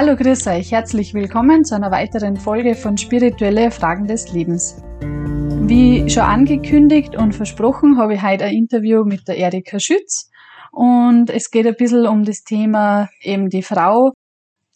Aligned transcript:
Hallo, 0.00 0.14
grüß 0.14 0.46
euch, 0.46 0.70
herzlich 0.70 1.12
willkommen 1.12 1.64
zu 1.64 1.74
einer 1.74 1.90
weiteren 1.90 2.36
Folge 2.36 2.76
von 2.76 2.96
Spirituelle 2.96 3.72
Fragen 3.72 4.06
des 4.06 4.32
Lebens. 4.32 4.80
Wie 5.00 6.08
schon 6.08 6.22
angekündigt 6.22 7.16
und 7.16 7.34
versprochen, 7.34 7.98
habe 7.98 8.14
ich 8.14 8.22
heute 8.22 8.44
ein 8.44 8.54
Interview 8.54 9.02
mit 9.02 9.26
der 9.26 9.38
Erika 9.38 9.80
Schütz 9.80 10.30
und 10.70 11.30
es 11.30 11.50
geht 11.50 11.66
ein 11.66 11.74
bisschen 11.74 12.06
um 12.06 12.22
das 12.22 12.44
Thema 12.44 13.08
eben 13.22 13.48
die 13.48 13.64
Frau, 13.64 14.12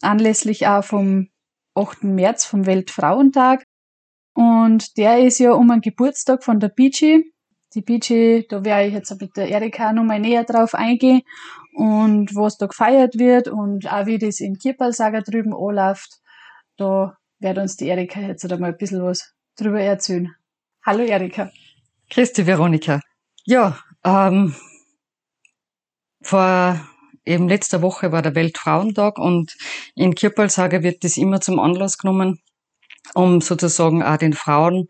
anlässlich 0.00 0.66
auch 0.66 0.82
vom 0.82 1.28
8. 1.76 2.02
März, 2.02 2.44
vom 2.44 2.66
Weltfrauentag. 2.66 3.62
Und 4.34 4.96
der 4.96 5.24
ist 5.24 5.38
ja 5.38 5.52
um 5.52 5.70
einen 5.70 5.82
Geburtstag 5.82 6.42
von 6.42 6.58
der 6.58 6.70
Beachy. 6.70 7.32
Die 7.76 7.82
Beachy, 7.82 8.44
da 8.48 8.64
werde 8.64 8.88
ich 8.88 8.94
jetzt 8.94 9.20
mit 9.20 9.36
der 9.36 9.48
Erika 9.48 9.92
nochmal 9.92 10.18
näher 10.18 10.42
drauf 10.42 10.74
eingehen 10.74 11.22
und 11.72 12.34
was 12.34 12.58
da 12.58 12.66
gefeiert 12.66 13.18
wird 13.18 13.48
und 13.48 13.90
auch 13.90 14.06
wie 14.06 14.18
das 14.18 14.40
in 14.40 14.58
Kirpalsager 14.58 15.22
drüben 15.22 15.54
anläuft. 15.54 16.20
Da 16.76 17.16
wird 17.38 17.58
uns 17.58 17.76
die 17.76 17.88
Erika 17.88 18.20
jetzt 18.20 18.50
einmal 18.50 18.70
ein 18.70 18.76
bisschen 18.76 19.02
was 19.02 19.34
drüber 19.56 19.80
erzählen. 19.80 20.34
Hallo 20.84 21.02
Erika. 21.02 21.50
Christi 22.10 22.46
Veronika. 22.46 23.00
Ja, 23.44 23.78
ähm, 24.04 24.54
vor 26.22 26.80
eben 27.24 27.48
letzter 27.48 27.82
Woche 27.82 28.12
war 28.12 28.22
der 28.22 28.34
Weltfrauentag 28.34 29.18
und 29.18 29.56
in 29.94 30.14
Kirpalsager 30.14 30.82
wird 30.82 31.04
das 31.04 31.16
immer 31.16 31.40
zum 31.40 31.58
Anlass 31.58 31.98
genommen, 31.98 32.40
um 33.14 33.40
sozusagen 33.40 34.02
auch 34.02 34.16
den 34.16 34.32
Frauen 34.32 34.88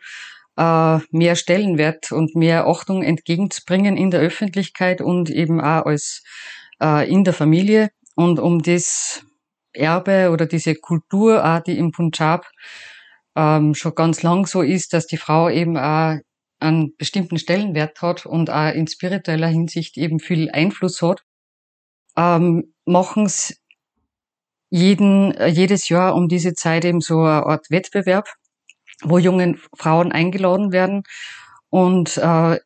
äh, 0.57 0.99
mehr 1.11 1.37
Stellenwert 1.37 2.13
und 2.13 2.35
mehr 2.35 2.67
Achtung 2.67 3.03
entgegenzubringen 3.03 3.97
in 3.97 4.11
der 4.11 4.21
Öffentlichkeit 4.21 5.01
und 5.01 5.31
eben 5.31 5.61
auch 5.61 5.87
als 5.87 6.23
äh, 6.83 7.09
in 7.09 7.25
der 7.25 7.33
Familie. 7.33 7.91
Und 8.15 8.39
um 8.39 8.61
das 8.61 9.25
Erbe 9.73 10.31
oder 10.31 10.47
diese 10.47 10.75
Kultur, 10.75 11.45
auch 11.45 11.61
die 11.61 11.79
im 11.79 11.93
Punjab 11.93 12.47
ähm, 13.37 13.75
schon 13.75 13.95
ganz 13.95 14.23
lang 14.23 14.47
so 14.47 14.63
ist, 14.63 14.93
dass 14.93 15.07
die 15.07 15.17
Frau 15.17 15.49
eben 15.49 15.79
auch 15.79 16.19
einen 16.61 16.97
bestimmten 16.97 17.39
Stellenwert 17.39 18.03
hat 18.03 18.27
und 18.27 18.51
auch 18.51 18.73
in 18.73 18.87
spiritueller 18.87 19.49
Hinsicht 19.49 19.97
eben 19.97 20.21
viel 20.21 20.51
Einfluss 20.51 21.03
hat, 21.03 21.23
ähm, 22.17 22.75
machen 22.85 23.27
es 23.27 23.59
jeden, 24.71 25.35
jedes 25.49 25.89
Jahr 25.89 26.15
um 26.15 26.29
diese 26.29 26.55
Zeit 26.55 26.85
eben 26.85 27.01
so 27.01 27.21
eine 27.21 27.47
Art 27.47 27.71
Wettbewerb, 27.71 28.29
wo 29.03 29.19
junge 29.19 29.57
Frauen 29.77 30.13
eingeladen 30.13 30.73
werden 30.73 31.03
und 31.69 32.17
äh, 32.19 32.59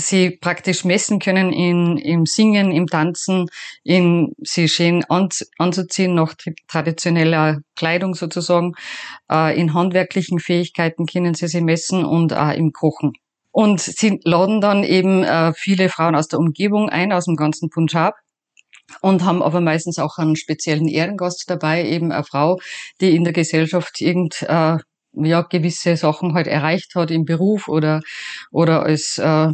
sie 0.00 0.30
praktisch 0.30 0.84
messen 0.84 1.18
können 1.18 1.52
in, 1.52 1.96
im 1.96 2.26
Singen, 2.26 2.72
im 2.72 2.86
Tanzen, 2.86 3.46
in 3.84 4.32
sie 4.42 4.68
schön 4.68 5.04
an, 5.04 5.28
anzuziehen 5.58 6.14
nach 6.14 6.34
traditioneller 6.68 7.60
Kleidung 7.76 8.14
sozusagen, 8.14 8.72
äh, 9.30 9.58
in 9.58 9.74
handwerklichen 9.74 10.38
Fähigkeiten 10.40 11.06
können 11.06 11.34
sie 11.34 11.48
sie 11.48 11.60
messen 11.60 12.04
und 12.04 12.32
auch 12.32 12.52
im 12.52 12.72
Kochen. 12.72 13.12
Und 13.52 13.80
sie 13.80 14.20
laden 14.24 14.60
dann 14.60 14.84
eben 14.84 15.24
äh, 15.24 15.52
viele 15.54 15.88
Frauen 15.88 16.14
aus 16.14 16.28
der 16.28 16.38
Umgebung 16.38 16.88
ein, 16.88 17.12
aus 17.12 17.24
dem 17.24 17.36
ganzen 17.36 17.68
Punjab 17.68 18.14
und 19.00 19.24
haben 19.24 19.42
aber 19.42 19.60
meistens 19.60 19.98
auch 19.98 20.18
einen 20.18 20.36
speziellen 20.36 20.88
Ehrengast 20.88 21.44
dabei, 21.48 21.84
eben 21.84 22.12
eine 22.12 22.24
Frau, 22.24 22.58
die 23.00 23.14
in 23.14 23.24
der 23.24 23.32
Gesellschaft 23.32 24.00
irgend 24.00 24.42
äh, 24.42 24.78
ja 25.12 25.42
gewisse 25.42 25.96
Sachen 25.96 26.34
halt 26.34 26.46
erreicht 26.46 26.94
hat 26.94 27.10
im 27.10 27.24
Beruf 27.24 27.68
oder 27.68 28.00
oder 28.50 28.82
als 28.82 29.18
äh, 29.18 29.48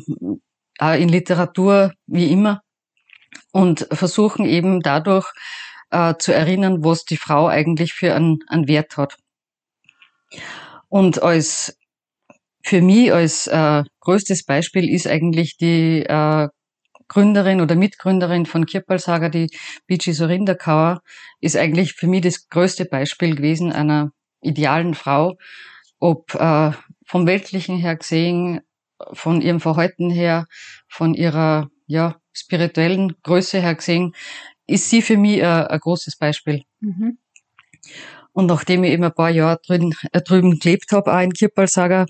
in 0.81 1.09
Literatur 1.09 1.93
wie 2.07 2.31
immer 2.31 2.61
und 3.53 3.87
versuchen 3.93 4.47
eben 4.47 4.81
dadurch 4.81 5.27
äh, 5.91 6.15
zu 6.19 6.35
erinnern, 6.35 6.85
was 6.85 7.05
die 7.05 7.17
Frau 7.17 7.47
eigentlich 7.49 7.95
für 7.95 8.15
einen, 8.15 8.39
einen 8.49 8.69
Wert 8.69 8.97
hat. 8.97 9.17
Und 10.89 11.23
als 11.23 11.77
für 12.63 12.83
mich 12.83 13.13
als 13.13 13.47
äh, 13.47 13.85
größtes 14.01 14.45
Beispiel 14.45 14.93
ist 14.93 15.07
eigentlich 15.07 15.57
die 15.57 16.03
äh, 16.03 16.49
Gründerin 17.09 17.61
oder 17.61 17.77
Mitgründerin 17.77 18.47
von 18.47 18.67
Kirpalsager, 18.67 19.31
die 19.31 19.49
Bici 19.87 20.13
Sorinderkauer, 20.13 21.01
ist 21.41 21.57
eigentlich 21.57 21.93
für 21.93 22.09
mich 22.09 22.23
das 22.23 22.49
größte 22.49 22.85
Beispiel 22.87 23.37
gewesen 23.37 23.73
einer 23.73 24.11
idealen 24.41 24.95
Frau, 24.95 25.37
ob 25.99 26.35
äh, 26.35 26.73
vom 27.05 27.27
Weltlichen 27.27 27.79
her 27.79 27.97
gesehen, 27.97 28.61
von 29.13 29.41
ihrem 29.41 29.61
Verhalten 29.61 30.11
her, 30.11 30.47
von 30.89 31.15
ihrer 31.15 31.69
ja, 31.87 32.17
spirituellen 32.33 33.15
Größe 33.23 33.61
her 33.61 33.75
gesehen, 33.75 34.15
ist 34.67 34.91
sie 34.91 35.03
für 35.03 35.17
mich 35.17 35.43
ein, 35.43 35.67
ein 35.67 35.81
großes 35.81 36.17
Beispiel. 36.17 36.63
Mhm. 36.81 37.19
Und 38.33 38.47
nachdem 38.47 38.85
ich 38.85 38.93
eben 38.93 39.05
ein 39.05 39.15
paar 39.15 39.31
Jahre 39.31 39.61
drüben, 39.65 39.95
äh, 40.13 40.21
drüben 40.21 40.59
gelebt 40.59 40.93
habe, 40.93 41.15
auch 41.15 41.21
in 41.21 41.33
Kirpalsager, 41.33 42.07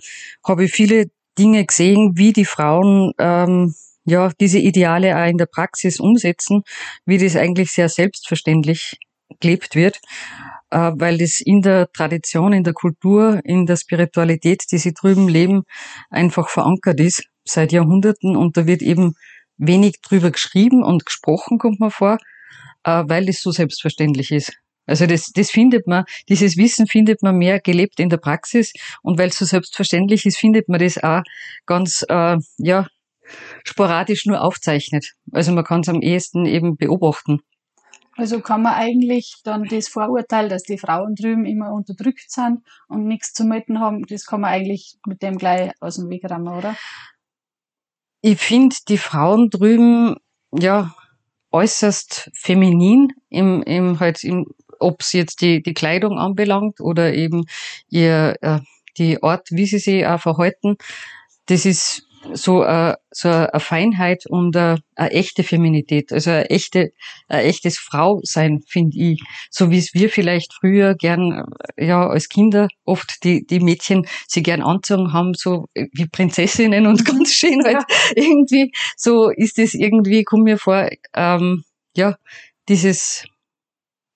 habe 0.46 0.64
ich 0.64 0.72
viele 0.72 1.06
Dinge 1.38 1.64
gesehen, 1.64 2.12
wie 2.16 2.32
die 2.32 2.44
Frauen 2.44 3.12
ähm, 3.18 3.74
ja 4.04 4.30
diese 4.40 4.58
Ideale 4.58 5.16
auch 5.16 5.28
in 5.28 5.38
der 5.38 5.46
Praxis 5.46 6.00
umsetzen, 6.00 6.62
wie 7.04 7.18
das 7.18 7.36
eigentlich 7.36 7.72
sehr 7.72 7.88
selbstverständlich 7.88 8.98
gelebt 9.40 9.74
wird 9.74 9.96
äh, 9.96 10.45
weil 10.70 11.18
das 11.18 11.40
in 11.40 11.62
der 11.62 11.90
Tradition, 11.92 12.52
in 12.52 12.64
der 12.64 12.72
Kultur, 12.72 13.40
in 13.44 13.66
der 13.66 13.76
Spiritualität, 13.76 14.64
die 14.70 14.78
sie 14.78 14.92
drüben 14.92 15.28
leben, 15.28 15.62
einfach 16.10 16.48
verankert 16.48 17.00
ist 17.00 17.24
seit 17.44 17.72
Jahrhunderten 17.72 18.36
und 18.36 18.56
da 18.56 18.66
wird 18.66 18.82
eben 18.82 19.14
wenig 19.56 20.00
drüber 20.02 20.30
geschrieben 20.30 20.82
und 20.82 21.06
gesprochen, 21.06 21.58
kommt 21.58 21.80
man 21.80 21.90
vor, 21.90 22.18
äh, 22.84 23.04
weil 23.06 23.26
das 23.26 23.40
so 23.40 23.50
selbstverständlich 23.50 24.30
ist. 24.32 24.52
Also 24.86 25.06
das, 25.06 25.32
das 25.34 25.50
findet 25.50 25.86
man, 25.86 26.04
dieses 26.28 26.56
Wissen 26.56 26.86
findet 26.86 27.22
man 27.22 27.36
mehr 27.36 27.60
gelebt 27.60 27.98
in 27.98 28.08
der 28.08 28.18
Praxis 28.18 28.72
und 29.02 29.18
weil 29.18 29.28
es 29.28 29.38
so 29.38 29.44
selbstverständlich 29.44 30.26
ist, 30.26 30.38
findet 30.38 30.68
man 30.68 30.78
das 30.78 31.02
auch 31.02 31.22
ganz, 31.66 32.04
äh, 32.08 32.36
ja, 32.58 32.86
sporadisch 33.64 34.26
nur 34.26 34.40
aufzeichnet. 34.40 35.14
Also 35.32 35.52
man 35.52 35.64
kann 35.64 35.80
es 35.80 35.88
am 35.88 36.00
ehesten 36.00 36.46
eben 36.46 36.76
beobachten. 36.76 37.40
Also 38.16 38.40
kann 38.40 38.62
man 38.62 38.74
eigentlich 38.74 39.36
dann 39.44 39.64
das 39.64 39.88
Vorurteil, 39.88 40.48
dass 40.48 40.62
die 40.62 40.78
Frauen 40.78 41.14
drüben 41.14 41.44
immer 41.44 41.72
unterdrückt 41.72 42.30
sind 42.30 42.60
und 42.88 43.06
nichts 43.06 43.34
zu 43.34 43.44
melden 43.44 43.78
haben, 43.78 44.06
das 44.06 44.24
kann 44.24 44.40
man 44.40 44.50
eigentlich 44.50 44.96
mit 45.06 45.22
dem 45.22 45.36
gleich 45.36 45.72
aus 45.80 45.96
dem 45.96 46.08
Weg 46.08 46.24
rammen, 46.24 46.54
oder? 46.54 46.76
Ich 48.22 48.40
finde 48.40 48.74
die 48.88 48.98
Frauen 48.98 49.50
drüben, 49.50 50.16
ja, 50.52 50.94
äußerst 51.52 52.30
feminin 52.34 53.12
im, 53.28 53.62
im 53.62 54.00
halt 54.00 54.24
im, 54.24 54.46
ob 54.78 55.00
es 55.00 55.12
jetzt 55.12 55.42
die, 55.42 55.62
die 55.62 55.74
Kleidung 55.74 56.18
anbelangt 56.18 56.80
oder 56.80 57.12
eben 57.12 57.44
ihr, 57.88 58.36
äh, 58.40 58.60
die 58.96 59.22
Art, 59.22 59.48
wie 59.50 59.66
sie 59.66 59.78
sich 59.78 60.06
auch 60.06 60.20
verhalten. 60.20 60.76
Das 61.46 61.64
ist 61.64 62.05
so, 62.32 62.64
äh, 62.64 62.94
so 63.10 63.28
eine 63.28 63.50
Feinheit 63.60 64.26
und 64.26 64.56
äh, 64.56 64.76
eine 64.94 65.10
echte 65.10 65.42
Feminität, 65.42 66.12
also 66.12 66.30
eine 66.30 66.50
echte, 66.50 66.92
ein 67.28 67.44
echtes 67.44 67.78
Frausein, 67.78 68.62
finde 68.66 68.98
ich. 68.98 69.22
So 69.50 69.70
wie 69.70 69.78
es 69.78 69.94
wir 69.94 70.10
vielleicht 70.10 70.52
früher 70.54 70.94
gern, 70.94 71.44
ja, 71.76 72.06
als 72.06 72.28
Kinder 72.28 72.68
oft 72.84 73.24
die, 73.24 73.46
die 73.46 73.60
Mädchen 73.60 74.06
sie 74.26 74.42
gern 74.42 74.62
anzogen 74.62 75.12
haben, 75.12 75.34
so 75.34 75.66
wie 75.74 76.06
Prinzessinnen 76.06 76.86
und 76.86 77.04
ganz 77.04 77.32
schön 77.32 77.64
halt 77.64 77.84
irgendwie. 78.14 78.72
So 78.96 79.30
ist 79.30 79.58
es 79.58 79.74
irgendwie, 79.74 80.24
kommt 80.24 80.44
mir 80.44 80.58
vor, 80.58 80.88
ähm, 81.14 81.64
ja, 81.96 82.16
dieses, 82.68 83.24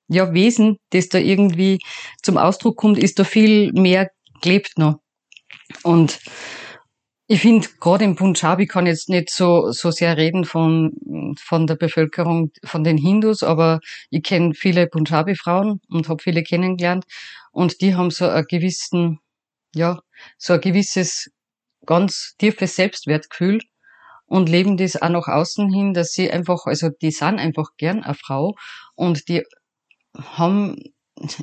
ja, 0.08 0.32
Wesen, 0.34 0.76
das 0.90 1.08
da 1.08 1.18
irgendwie 1.18 1.78
zum 2.22 2.36
Ausdruck 2.36 2.76
kommt, 2.76 2.98
ist 2.98 3.18
da 3.18 3.24
viel 3.24 3.72
mehr 3.72 4.10
gelebt 4.42 4.72
noch. 4.76 5.00
Und 5.82 6.18
ich 7.32 7.42
finde, 7.42 7.68
gerade 7.78 8.04
im 8.04 8.16
Punjab, 8.16 8.58
ich 8.58 8.68
kann 8.68 8.86
jetzt 8.86 9.08
nicht 9.08 9.30
so, 9.30 9.70
so 9.70 9.92
sehr 9.92 10.16
reden 10.16 10.44
von, 10.44 11.36
von 11.40 11.68
der 11.68 11.76
Bevölkerung, 11.76 12.50
von 12.64 12.82
den 12.82 12.98
Hindus, 12.98 13.44
aber 13.44 13.78
ich 14.10 14.24
kenne 14.24 14.52
viele 14.52 14.88
Punjabi-Frauen 14.88 15.80
und 15.88 16.08
habe 16.08 16.20
viele 16.20 16.42
kennengelernt 16.42 17.04
und 17.52 17.82
die 17.82 17.94
haben 17.94 18.10
so 18.10 18.26
ein 18.26 18.46
gewissen, 18.48 19.20
ja, 19.76 20.00
so 20.38 20.54
ein 20.54 20.60
gewisses 20.60 21.30
ganz 21.86 22.34
tiefes 22.36 22.74
Selbstwertgefühl 22.74 23.60
und 24.26 24.48
leben 24.48 24.76
das 24.76 25.00
auch 25.00 25.08
nach 25.08 25.28
außen 25.28 25.72
hin, 25.72 25.94
dass 25.94 26.10
sie 26.10 26.32
einfach, 26.32 26.66
also 26.66 26.88
die 26.88 27.12
sind 27.12 27.38
einfach 27.38 27.76
gern 27.76 28.02
eine 28.02 28.14
Frau 28.14 28.56
und 28.96 29.28
die 29.28 29.44
haben 30.16 30.82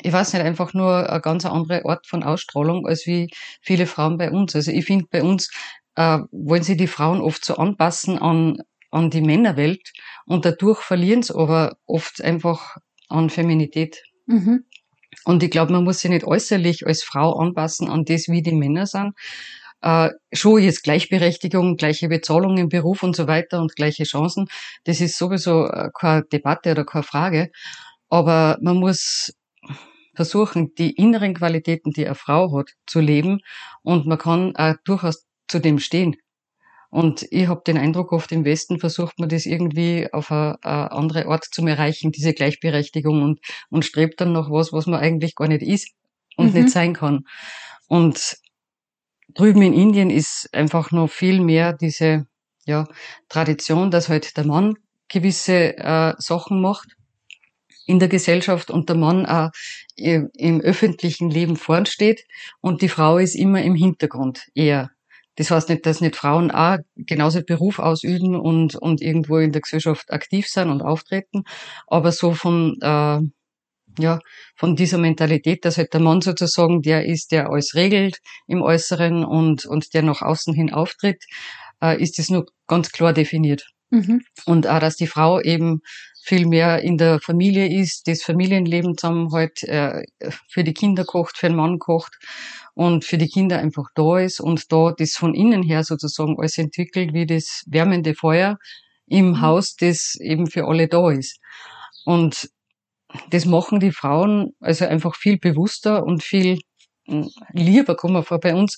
ich 0.04 0.12
weiß 0.12 0.34
nicht, 0.34 0.44
einfach 0.44 0.74
nur 0.74 1.10
eine 1.10 1.22
ganz 1.22 1.46
andere 1.46 1.86
Art 1.86 2.08
von 2.08 2.24
Ausstrahlung 2.24 2.88
als 2.88 3.06
wie 3.06 3.30
viele 3.62 3.86
Frauen 3.86 4.18
bei 4.18 4.32
uns. 4.32 4.56
Also 4.56 4.72
ich 4.72 4.86
finde, 4.86 5.06
bei 5.10 5.24
uns 5.24 5.52
äh, 5.96 6.20
wollen 6.32 6.64
sie 6.64 6.78
die 6.78 6.88
Frauen 6.88 7.22
oft 7.22 7.46
so 7.46 7.56
anpassen 7.56 8.18
an, 8.18 8.58
an 8.92 9.10
die 9.10 9.22
Männerwelt 9.22 9.92
und 10.26 10.46
dadurch 10.46 10.80
verlieren 10.82 11.24
sie 11.24 11.36
aber 11.36 11.78
oft 11.86 12.22
einfach 12.22 12.78
an 13.10 13.30
Feminität. 13.30 14.04
Mhm. 14.26 14.66
Und 15.26 15.44
ich 15.44 15.52
glaube, 15.52 15.74
man 15.74 15.84
muss 15.84 16.00
sich 16.00 16.12
nicht 16.12 16.26
äußerlich 16.26 16.86
als 16.86 17.04
Frau 17.04 17.34
anpassen 17.40 17.90
an 17.90 18.06
das, 18.06 18.28
wie 18.28 18.42
die 18.42 18.54
Männer 18.54 18.86
sind. 18.86 19.14
Äh, 19.82 20.10
schon 20.34 20.62
jetzt 20.62 20.84
Gleichberechtigung, 20.84 21.76
gleiche 21.78 22.08
Bezahlung 22.10 22.58
im 22.58 22.70
Beruf 22.70 23.04
und 23.04 23.16
so 23.16 23.28
weiter 23.28 23.62
und 23.62 23.76
gleiche 23.76 24.06
Chancen. 24.06 24.48
Das 24.86 25.02
ist 25.02 25.18
sowieso 25.18 25.68
äh, 25.68 25.90
keine 25.94 26.24
Debatte 26.24 26.72
oder 26.72 26.86
keine 26.86 27.04
Frage. 27.04 27.52
Aber 28.10 28.58
man 28.62 28.78
muss 28.78 29.34
versuchen, 30.18 30.74
die 30.76 30.92
inneren 30.96 31.36
Qualitäten, 31.36 31.92
die 31.92 32.06
eine 32.06 32.16
Frau 32.16 32.58
hat, 32.58 32.72
zu 32.86 33.00
leben 33.00 33.40
und 33.84 34.08
man 34.08 34.18
kann 34.18 34.56
auch 34.56 34.76
durchaus 34.84 35.28
zu 35.48 35.60
dem 35.60 35.80
stehen. 35.80 36.18
Und 36.90 37.28
ich 37.32 37.48
habe 37.48 37.62
den 37.68 37.78
Eindruck, 37.78 38.12
oft 38.12 38.32
im 38.32 38.46
Westen 38.46 38.80
versucht 38.80 39.20
man 39.20 39.30
das 39.30 39.46
irgendwie 39.46 40.12
auf 40.12 40.32
eine, 40.32 40.58
eine 40.64 40.92
andere 40.92 41.28
Art 41.28 41.46
zu 41.46 41.66
erreichen, 41.68 42.12
diese 42.12 42.34
Gleichberechtigung 42.34 43.22
und, 43.22 43.40
und 43.70 43.86
strebt 43.86 44.22
dann 44.22 44.32
nach 44.32 44.50
was, 44.50 44.74
was 44.74 44.88
man 44.88 45.00
eigentlich 45.00 45.36
gar 45.36 45.48
nicht 45.48 45.62
ist 45.62 45.90
und 46.38 46.54
mhm. 46.54 46.62
nicht 46.62 46.74
sein 46.74 46.94
kann. 46.94 47.26
Und 47.88 48.38
drüben 49.34 49.62
in 49.62 49.74
Indien 49.74 50.10
ist 50.10 50.50
einfach 50.54 50.92
noch 50.92 51.10
viel 51.10 51.42
mehr 51.42 51.74
diese 51.74 52.26
ja, 52.66 52.88
Tradition, 53.30 53.92
dass 53.92 54.10
halt 54.10 54.36
der 54.38 54.46
Mann 54.46 54.76
gewisse 55.10 55.78
äh, 55.78 56.14
Sachen 56.18 56.62
macht 56.62 56.97
in 57.88 58.00
der 58.00 58.10
Gesellschaft 58.10 58.70
und 58.70 58.90
der 58.90 58.96
Mann 58.96 59.26
auch 59.26 59.50
im 59.96 60.62
öffentlichen 60.62 61.32
Leben 61.32 61.56
vorn 61.56 61.88
steht 61.88 62.26
und 62.62 62.84
die 62.84 62.90
Frau 62.90 63.18
ist 63.18 63.34
immer 63.34 63.64
im 63.64 63.74
Hintergrund 63.74 64.48
eher. 64.54 64.92
Das 65.36 65.52
heißt 65.52 65.70
nicht, 65.70 65.86
dass 65.86 66.02
nicht 66.02 66.16
Frauen 66.16 66.52
auch 66.52 66.78
genauso 66.96 67.42
Beruf 67.44 67.80
ausüben 67.80 68.36
und, 68.36 68.76
und 68.76 69.02
irgendwo 69.02 69.38
in 69.38 69.52
der 69.52 69.62
Gesellschaft 69.62 70.12
aktiv 70.12 70.48
sein 70.48 70.70
und 70.70 70.82
auftreten, 70.82 71.44
aber 71.88 72.12
so 72.12 72.34
von, 72.34 72.78
äh, 72.82 73.20
ja, 74.00 74.20
von 74.56 74.76
dieser 74.76 74.98
Mentalität, 74.98 75.64
dass 75.64 75.78
halt 75.78 75.94
der 75.94 76.02
Mann 76.02 76.22
sozusagen 76.22 76.82
der 76.82 77.06
ist, 77.06 77.32
der 77.32 77.50
alles 77.50 77.76
regelt 77.76 78.20
im 78.48 78.62
Äußeren 78.62 79.24
und, 79.24 79.66
und 79.66 79.94
der 79.94 80.02
nach 80.02 80.22
außen 80.22 80.54
hin 80.54 80.74
auftritt, 80.74 81.24
äh, 81.82 82.02
ist 82.02 82.18
das 82.20 82.30
nur 82.30 82.48
ganz 82.68 82.92
klar 82.92 83.14
definiert. 83.14 83.68
Mhm. 83.92 84.24
Und 84.46 84.68
auch, 84.68 84.80
dass 84.80 84.98
die 84.98 85.08
Frau 85.08 85.40
eben 85.40 85.82
viel 86.28 86.46
mehr 86.46 86.82
in 86.82 86.98
der 86.98 87.22
Familie 87.22 87.68
ist, 87.82 88.08
das 88.08 88.22
Familienleben 88.22 88.98
zusammen 88.98 89.32
halt 89.32 89.64
äh, 89.64 90.04
für 90.50 90.66
die 90.66 90.74
Kinder 90.74 91.06
kocht, 91.06 91.38
für 91.38 91.48
den 91.48 91.56
Mann 91.56 91.80
kocht 91.80 92.18
und 92.74 93.06
für 93.06 93.18
die 93.18 93.30
Kinder 93.30 93.60
einfach 93.60 93.86
da 93.96 94.20
ist 94.20 94.42
und 94.42 94.70
da 94.74 94.92
das 94.92 95.14
von 95.14 95.34
innen 95.34 95.64
her 95.64 95.86
sozusagen 95.86 96.38
alles 96.38 96.58
entwickelt, 96.58 97.14
wie 97.14 97.26
das 97.26 97.64
wärmende 97.68 98.14
Feuer 98.14 98.58
im 99.08 99.30
mhm. 99.30 99.42
Haus, 99.42 99.78
das 99.78 100.16
eben 100.20 100.48
für 100.48 100.66
alle 100.66 100.90
da 100.90 101.10
ist. 101.12 101.40
Und 102.04 102.50
das 103.30 103.46
machen 103.46 103.80
die 103.80 103.94
Frauen 103.94 104.54
also 104.60 104.84
einfach 104.86 105.16
viel 105.16 105.38
bewusster 105.40 106.04
und 106.04 106.24
viel 106.24 106.60
hm, 107.08 107.30
lieber, 107.54 107.96
kommen 107.96 108.16
wir 108.16 108.24
vor. 108.24 108.42
Bei 108.42 108.54
uns 108.54 108.78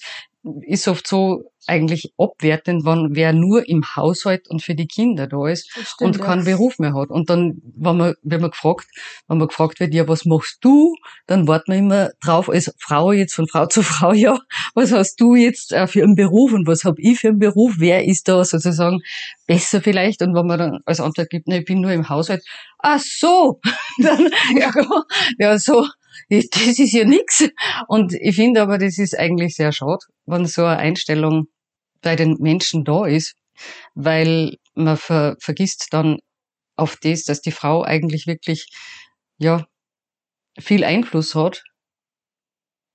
ist 0.62 0.88
oft 0.88 1.06
so 1.06 1.44
eigentlich 1.68 2.14
abwertend, 2.18 2.86
wenn 2.86 3.10
wer 3.12 3.34
nur 3.34 3.68
im 3.68 3.84
Haushalt 3.96 4.50
und 4.50 4.62
für 4.64 4.74
die 4.74 4.88
Kinder 4.88 5.28
da 5.28 5.48
ist 5.48 5.70
stimmt, 5.70 6.18
und 6.18 6.24
keinen 6.24 6.46
ja. 6.46 6.56
Beruf 6.56 6.80
mehr 6.80 6.94
hat. 6.94 7.10
Und 7.10 7.30
dann, 7.30 7.62
wenn 7.76 7.98
man, 7.98 8.14
wenn 8.24 8.42
man 8.42 8.52
gefragt, 8.52 8.88
wenn 9.28 9.38
man 9.38 9.48
gefragt 9.50 9.80
wird, 9.80 9.94
ja, 9.94 10.08
was 10.08 10.26
machst 10.26 10.60
du? 10.62 10.96
Dann 11.28 11.48
warten 11.48 11.74
wir 11.74 11.80
immer 11.80 12.10
drauf, 12.22 12.50
als 12.50 12.74
Frau 12.80 13.12
jetzt 13.12 13.34
von 13.36 13.48
Frau 13.48 13.66
zu 13.68 13.84
Frau, 13.84 14.14
ja, 14.14 14.40
was 14.74 14.92
hast 14.92 15.20
du 15.20 15.36
jetzt 15.36 15.74
äh, 15.74 15.88
für 15.88 16.04
einen 16.04 16.16
Beruf 16.16 16.54
und 16.54 16.66
was 16.66 16.86
habe 16.86 17.02
ich 17.02 17.20
für 17.20 17.28
einen 17.28 17.40
Beruf? 17.40 17.76
Wer 17.78 18.06
ist 18.06 18.28
da 18.30 18.44
sozusagen 18.46 19.00
besser 19.46 19.82
vielleicht? 19.82 20.22
Und 20.22 20.34
wenn 20.34 20.48
man 20.48 20.60
dann 20.60 20.80
als 20.86 21.02
Antwort 21.02 21.30
gibt, 21.30 21.48
ne, 21.48 21.60
ich 21.60 21.66
bin 21.66 21.82
nur 21.82 21.92
im 21.92 22.08
Haushalt. 22.08 22.44
Ach 22.80 23.00
so, 23.00 23.60
dann, 24.02 24.30
ja, 24.58 24.72
ja, 25.38 25.60
so, 25.60 25.86
das 26.30 26.80
ist 26.80 26.94
ja 26.94 27.06
nix. 27.06 27.50
Und 27.88 28.14
ich 28.14 28.36
finde 28.36 28.62
aber, 28.62 28.78
das 28.78 28.98
ist 28.98 29.18
eigentlich 29.18 29.56
sehr 29.56 29.72
schade, 29.72 30.00
wenn 30.26 30.46
so 30.46 30.66
eine 30.66 30.78
Einstellung 30.78 31.48
bei 32.02 32.16
den 32.16 32.38
Menschen 32.40 32.84
da 32.84 33.06
ist, 33.06 33.36
weil 33.96 34.58
man 34.74 34.98
ver 34.98 35.36
vergisst 35.40 35.88
dann 35.92 36.20
auf 36.76 36.98
das, 36.98 37.24
dass 37.24 37.42
die 37.42 37.52
Frau 37.52 37.84
eigentlich 37.84 38.28
wirklich, 38.28 38.68
ja, 39.38 39.66
viel 40.60 40.84
Einfluss 40.84 41.36
hat. 41.36 41.64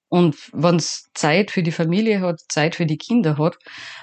Und 0.09 0.37
wenn 0.53 0.77
es 0.77 1.11
Zeit 1.15 1.51
für 1.51 1.63
die 1.63 1.73
Familie 1.73 2.21
hat, 2.21 2.41
Zeit 2.49 2.77
für 2.77 2.87
die 2.87 2.99
Kinder 2.99 3.37
hat 3.39 3.57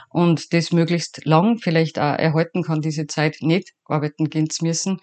und 0.09 0.53
das 0.53 0.71
möglichst 0.71 1.25
lang 1.25 1.57
vielleicht 1.59 1.99
auch 1.99 2.17
erhalten 2.17 2.63
kann, 2.63 2.81
diese 2.81 3.07
Zeit 3.07 3.37
nicht 3.39 3.71
arbeiten 3.85 4.29
gehen 4.29 4.49
zu 4.49 4.65
müssen, 4.65 4.99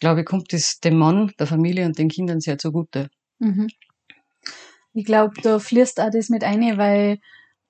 glaube 0.00 0.20
ich, 0.20 0.26
kommt 0.26 0.52
es 0.54 0.80
dem 0.80 0.96
Mann, 0.96 1.32
der 1.38 1.46
Familie 1.46 1.84
und 1.86 1.98
den 1.98 2.08
Kindern 2.08 2.40
sehr 2.40 2.58
zugute. 2.58 3.10
Mhm. 3.38 3.68
Ich 4.92 5.04
glaube, 5.04 5.34
da 5.42 5.58
fließt 5.58 6.00
auch 6.00 6.10
das 6.10 6.28
mit 6.28 6.44
ein, 6.44 6.78
weil 6.78 7.18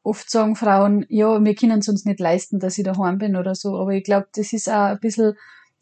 oft 0.02 0.30
sagen 0.30 0.56
Frauen, 0.56 1.04
ja, 1.08 1.42
wir 1.44 1.54
können 1.54 1.80
es 1.80 1.88
uns 1.88 2.04
nicht 2.04 2.20
leisten, 2.20 2.60
dass 2.60 2.78
ich 2.78 2.84
daheim 2.84 3.18
bin 3.18 3.36
oder 3.36 3.54
so. 3.54 3.76
Aber 3.76 3.92
ich 3.92 4.04
glaube, 4.04 4.28
das 4.34 4.52
ist 4.52 4.68
auch 4.68 4.86
ein 4.86 5.00
bisschen 5.00 5.34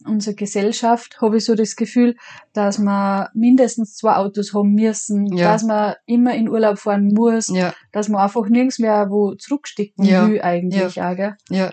unsere 0.04 0.36
Gesellschaft, 0.36 1.20
habe 1.22 1.38
ich 1.38 1.44
so 1.44 1.54
das 1.54 1.76
Gefühl, 1.76 2.16
dass 2.52 2.78
man 2.78 3.28
mindestens 3.32 3.94
zwei 3.94 4.16
Autos 4.16 4.52
haben 4.52 4.74
müssen, 4.74 5.34
ja. 5.34 5.52
dass 5.52 5.62
man 5.62 5.94
immer 6.04 6.34
in 6.34 6.48
Urlaub 6.50 6.78
fahren 6.78 7.12
muss, 7.14 7.48
ja. 7.48 7.72
dass 7.92 8.08
man 8.08 8.20
einfach 8.20 8.46
nirgends 8.48 8.78
mehr 8.78 9.08
wo 9.08 9.34
zurückstecken 9.34 10.04
ja. 10.04 10.28
will 10.28 10.42
eigentlich 10.42 10.96
ja. 10.96 11.10
auch, 11.10 11.16
gell? 11.16 11.36
Ja, 11.48 11.72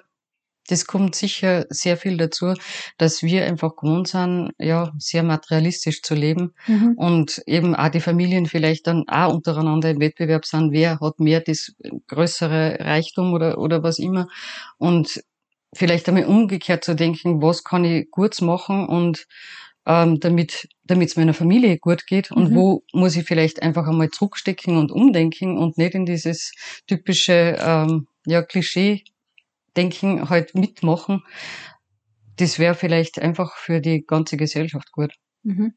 das 0.68 0.86
kommt 0.86 1.16
sicher 1.16 1.66
sehr 1.70 1.98
viel 1.98 2.18
dazu, 2.18 2.54
dass 2.98 3.22
wir 3.24 3.46
einfach 3.46 3.76
gewohnt 3.76 4.08
sind, 4.08 4.52
ja, 4.58 4.92
sehr 4.98 5.24
materialistisch 5.24 6.02
zu 6.02 6.16
leben 6.16 6.54
mhm. 6.68 6.94
und 6.98 7.42
eben 7.46 7.76
auch 7.76 7.90
die 7.90 8.00
Familien 8.00 8.46
vielleicht 8.46 8.88
dann 8.88 9.04
auch 9.08 9.34
untereinander 9.34 9.90
im 9.90 10.00
Wettbewerb 10.00 10.46
sind, 10.46 10.72
wer 10.72 11.00
hat 11.00 11.20
mehr 11.20 11.42
das 11.42 11.74
größere 12.08 12.78
Reichtum 12.80 13.34
oder, 13.34 13.58
oder 13.58 13.84
was 13.84 14.00
immer 14.00 14.28
und 14.78 15.22
vielleicht 15.76 16.08
einmal 16.08 16.26
umgekehrt 16.26 16.84
zu 16.84 16.96
denken, 16.96 17.42
was 17.42 17.64
kann 17.64 17.84
ich 17.84 18.10
kurz 18.12 18.42
machen 18.42 18.88
und 18.88 19.28
ähm, 19.86 20.20
damit 20.20 20.70
damit 20.86 21.10
es 21.10 21.16
meiner 21.18 21.34
Familie 21.34 21.78
gut 21.78 22.08
geht 22.08 22.32
und 22.32 22.52
mhm. 22.52 22.56
wo 22.56 22.84
muss 22.94 23.16
ich 23.16 23.26
vielleicht 23.26 23.62
einfach 23.62 23.88
einmal 23.88 24.10
zurückstecken 24.10 24.78
und 24.78 24.92
umdenken 24.92 25.58
und 25.58 25.78
nicht 25.78 25.96
in 25.96 26.06
dieses 26.06 26.54
typische 26.88 27.58
ähm, 27.60 28.08
ja 28.26 28.42
Klischee 28.42 29.04
denken, 29.76 30.30
halt 30.30 30.56
mitmachen, 30.56 31.24
das 32.38 32.60
wäre 32.60 32.76
vielleicht 32.76 33.20
einfach 33.20 33.56
für 33.56 33.80
die 33.80 34.04
ganze 34.06 34.38
Gesellschaft 34.38 34.92
gut. 34.92 35.14
Mhm. 35.44 35.74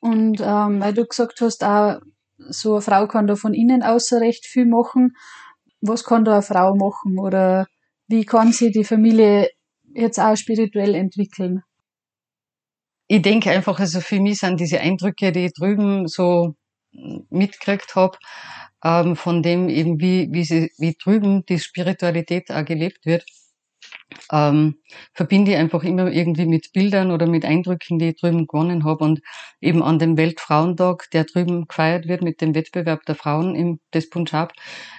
Und 0.00 0.40
ähm, 0.40 0.80
weil 0.80 0.94
du 0.94 1.06
gesagt 1.06 1.40
hast, 1.40 1.64
auch 1.64 2.00
so 2.36 2.74
eine 2.74 2.82
Frau 2.82 3.06
kann 3.08 3.26
da 3.26 3.34
von 3.34 3.54
innen 3.54 3.82
außer 3.82 4.20
recht 4.20 4.46
viel 4.46 4.66
machen. 4.66 5.16
Was 5.80 6.04
kann 6.04 6.24
da 6.24 6.34
eine 6.34 6.42
Frau 6.42 6.74
machen 6.76 7.18
oder 7.18 7.66
wie 8.06 8.24
kann 8.24 8.52
sie 8.52 8.70
die 8.70 8.84
Familie 8.84 9.50
jetzt 9.94 10.18
auch 10.18 10.36
spirituell 10.36 10.94
entwickeln? 10.94 11.62
Ich 13.08 13.22
denke 13.22 13.50
einfach, 13.50 13.80
also 13.80 14.00
für 14.00 14.20
mich 14.20 14.38
sind 14.38 14.60
diese 14.60 14.80
Eindrücke, 14.80 15.32
die 15.32 15.46
ich 15.46 15.52
drüben 15.54 16.06
so 16.06 16.54
mitgekriegt 17.30 17.94
habe, 17.94 18.18
ähm, 18.84 19.16
von 19.16 19.42
dem 19.42 19.68
eben, 19.68 20.00
wie, 20.00 20.28
wie, 20.30 20.44
sie, 20.44 20.70
wie 20.78 20.96
drüben 21.02 21.44
die 21.46 21.58
Spiritualität 21.58 22.50
auch 22.50 22.64
gelebt 22.64 23.06
wird, 23.06 23.24
ähm, 24.32 24.76
verbinde 25.12 25.52
ich 25.52 25.56
einfach 25.56 25.82
immer 25.84 26.10
irgendwie 26.10 26.46
mit 26.46 26.72
Bildern 26.72 27.10
oder 27.10 27.26
mit 27.26 27.44
Eindrücken, 27.44 27.98
die 27.98 28.10
ich 28.10 28.20
drüben 28.20 28.46
gewonnen 28.46 28.84
habe. 28.84 29.04
Und 29.04 29.20
eben 29.60 29.82
an 29.82 29.98
dem 29.98 30.16
Weltfrauentag, 30.16 31.08
der 31.12 31.24
drüben 31.24 31.66
gefeiert 31.66 32.08
wird 32.08 32.22
mit 32.22 32.40
dem 32.40 32.54
Wettbewerb 32.54 33.04
der 33.06 33.14
Frauen 33.14 33.54
im, 33.54 33.80
des 33.94 34.10
Punjab, 34.10 34.52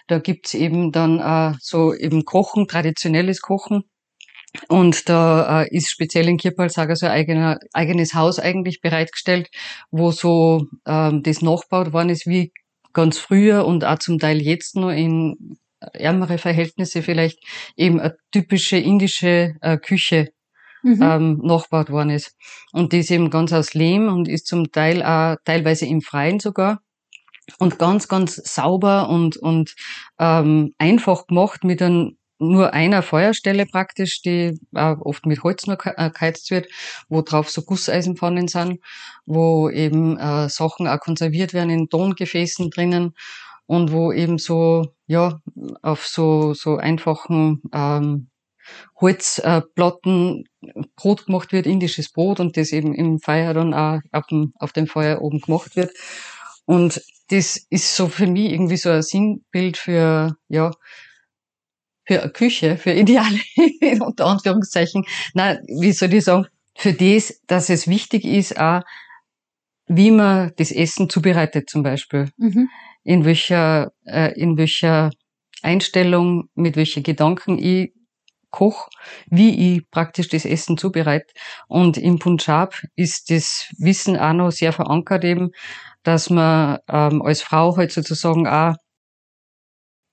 da 0.08 0.20
gibt's 0.20 0.54
eben 0.54 0.92
dann 0.92 1.20
äh, 1.20 1.56
so 1.62 1.94
eben 1.94 2.26
Kochen, 2.26 2.68
traditionelles 2.68 3.42
Kochen. 3.42 3.84
Und 4.68 5.10
da 5.10 5.62
äh, 5.64 5.68
ist 5.76 5.92
speziell 5.92 6.28
in 6.28 6.38
Kirpalsager 6.38 6.96
so 6.96 7.06
ein 7.06 7.12
eigener, 7.12 7.60
eigenes 7.74 8.16
Haus 8.16 8.40
eigentlich 8.40 8.82
bereitgestellt, 8.82 9.50
wo 9.92 10.12
so 10.12 10.66
ähm, 10.88 11.22
das 11.22 11.42
nachgebaut 11.42 11.94
worden 11.94 12.10
ist 12.10 12.26
wie 12.26 12.52
ganz 12.94 13.18
früher 13.18 13.66
und 13.66 13.86
auch 13.86 14.00
zum 14.00 14.20
Teil 14.20 14.42
jetzt 14.42 14.76
noch 14.76 14.92
in 14.92 15.58
ärmere 15.80 16.38
Verhältnisse 16.38 17.02
vielleicht 17.02 17.40
eben 17.76 18.00
eine 18.00 18.18
typische 18.32 18.78
indische 18.78 19.56
äh, 19.62 19.78
Küche 19.78 20.32
mhm. 20.84 21.02
ähm, 21.02 21.42
nachgebaut 21.44 21.90
worden 21.90 22.10
ist. 22.10 22.36
Und 22.72 22.94
die 22.94 23.00
ist 23.00 23.12
eben 23.12 23.30
ganz 23.30 23.54
aus 23.54 23.74
Lehm 23.74 24.08
und 24.08 24.28
ist 24.28 24.48
zum 24.48 24.72
Teil 24.72 25.04
auch 25.04 25.38
teilweise 25.46 25.86
im 25.86 26.02
Freien 26.02 26.40
sogar 26.40 26.82
und 27.58 27.80
ganz, 27.80 28.08
ganz 28.08 28.36
sauber 28.36 29.10
und, 29.10 29.38
und 29.38 29.76
ähm, 30.20 30.74
einfach 30.78 31.28
gemacht 31.28 31.64
mit 31.64 31.82
einem 31.82 32.18
nur 32.40 32.74
einer 32.74 33.04
Feuerstelle 33.04 33.66
praktisch, 33.66 34.22
die 34.22 34.58
äh, 34.74 34.96
oft 35.00 35.26
mit 35.26 35.44
Holz 35.44 35.68
nur 35.68 35.78
äh, 35.86 36.10
geheizt 36.10 36.50
wird, 36.52 36.68
wo 37.10 37.22
drauf 37.22 37.50
so 37.50 37.62
Gusseisenpfannen 37.62 38.48
sind, 38.48 38.80
wo 39.26 39.70
eben 39.70 40.18
äh, 40.18 40.50
Sachen 40.50 40.88
auch 40.88 41.00
konserviert 41.00 41.54
werden 41.54 41.70
in 41.70 41.90
Tongefäßen 41.90 42.70
drinnen 42.70 43.14
und 43.66 43.92
wo 43.92 44.12
eben 44.12 44.38
so 44.38 44.94
ja 45.06 45.40
auf 45.82 46.08
so 46.08 46.54
so 46.54 46.78
einfachen 46.78 47.62
ähm, 47.74 48.30
Holzplatten 49.00 50.46
äh, 50.62 50.82
Brot 50.96 51.26
gemacht 51.26 51.52
wird, 51.52 51.66
indisches 51.66 52.12
Brot 52.12 52.40
und 52.40 52.58
das 52.58 52.72
eben 52.72 52.94
im 52.94 53.20
Feuer 53.20 53.54
dann 53.54 53.74
auch 53.74 54.00
auf 54.12 54.28
dem, 54.28 54.54
auf 54.60 54.74
dem 54.74 54.88
Feuer 54.88 55.22
oben 55.22 55.42
gemacht 55.42 55.76
wird. 55.76 55.92
Und 56.66 57.02
das 57.30 57.58
ist 57.70 57.96
so 57.96 58.08
für 58.08 58.28
mich 58.28 58.52
irgendwie 58.52 58.78
so 58.78 58.90
ein 58.90 59.02
Sinnbild 59.02 59.78
für 59.78 60.36
ja 60.48 60.72
für 62.10 62.28
Küche, 62.30 62.78
für 62.78 62.92
Ideale, 62.92 63.40
unter 64.00 64.26
Anführungszeichen. 64.26 65.06
Na, 65.36 65.60
wie 65.68 65.92
soll 65.92 66.12
ich 66.12 66.24
sagen, 66.24 66.48
für 66.76 66.94
das, 66.94 67.40
dass 67.46 67.70
es 67.70 67.88
wichtig 67.88 68.26
ist, 68.26 68.60
auch 68.60 68.82
wie 69.86 70.10
man 70.10 70.52
das 70.58 70.72
Essen 70.72 71.08
zubereitet 71.08 71.70
zum 71.70 71.84
Beispiel. 71.84 72.30
Mhm. 72.38 72.70
In 73.04 73.26
welcher, 73.26 73.92
äh, 74.06 74.34
in 74.40 74.58
welcher 74.58 75.12
Einstellung, 75.62 76.50
mit 76.56 76.76
welchen 76.78 77.04
Gedanken 77.04 77.60
ich 77.60 77.94
koch, 78.50 78.90
wie 79.28 79.76
ich 79.76 79.90
praktisch 79.92 80.30
das 80.30 80.46
Essen 80.46 80.80
zubereite. 80.80 81.32
Und 81.68 81.96
im 81.98 82.18
Punjab 82.18 82.82
ist 82.96 83.30
das 83.30 83.72
Wissen 83.78 84.18
auch 84.18 84.34
noch 84.34 84.52
sehr 84.52 84.74
verankert 84.74 85.24
eben, 85.24 85.52
dass 86.02 86.32
man 86.32 86.80
ähm, 86.90 87.22
als 87.22 87.44
Frau 87.44 87.78
halt 87.78 87.92
sozusagen 87.92 88.48
auch 88.48 88.74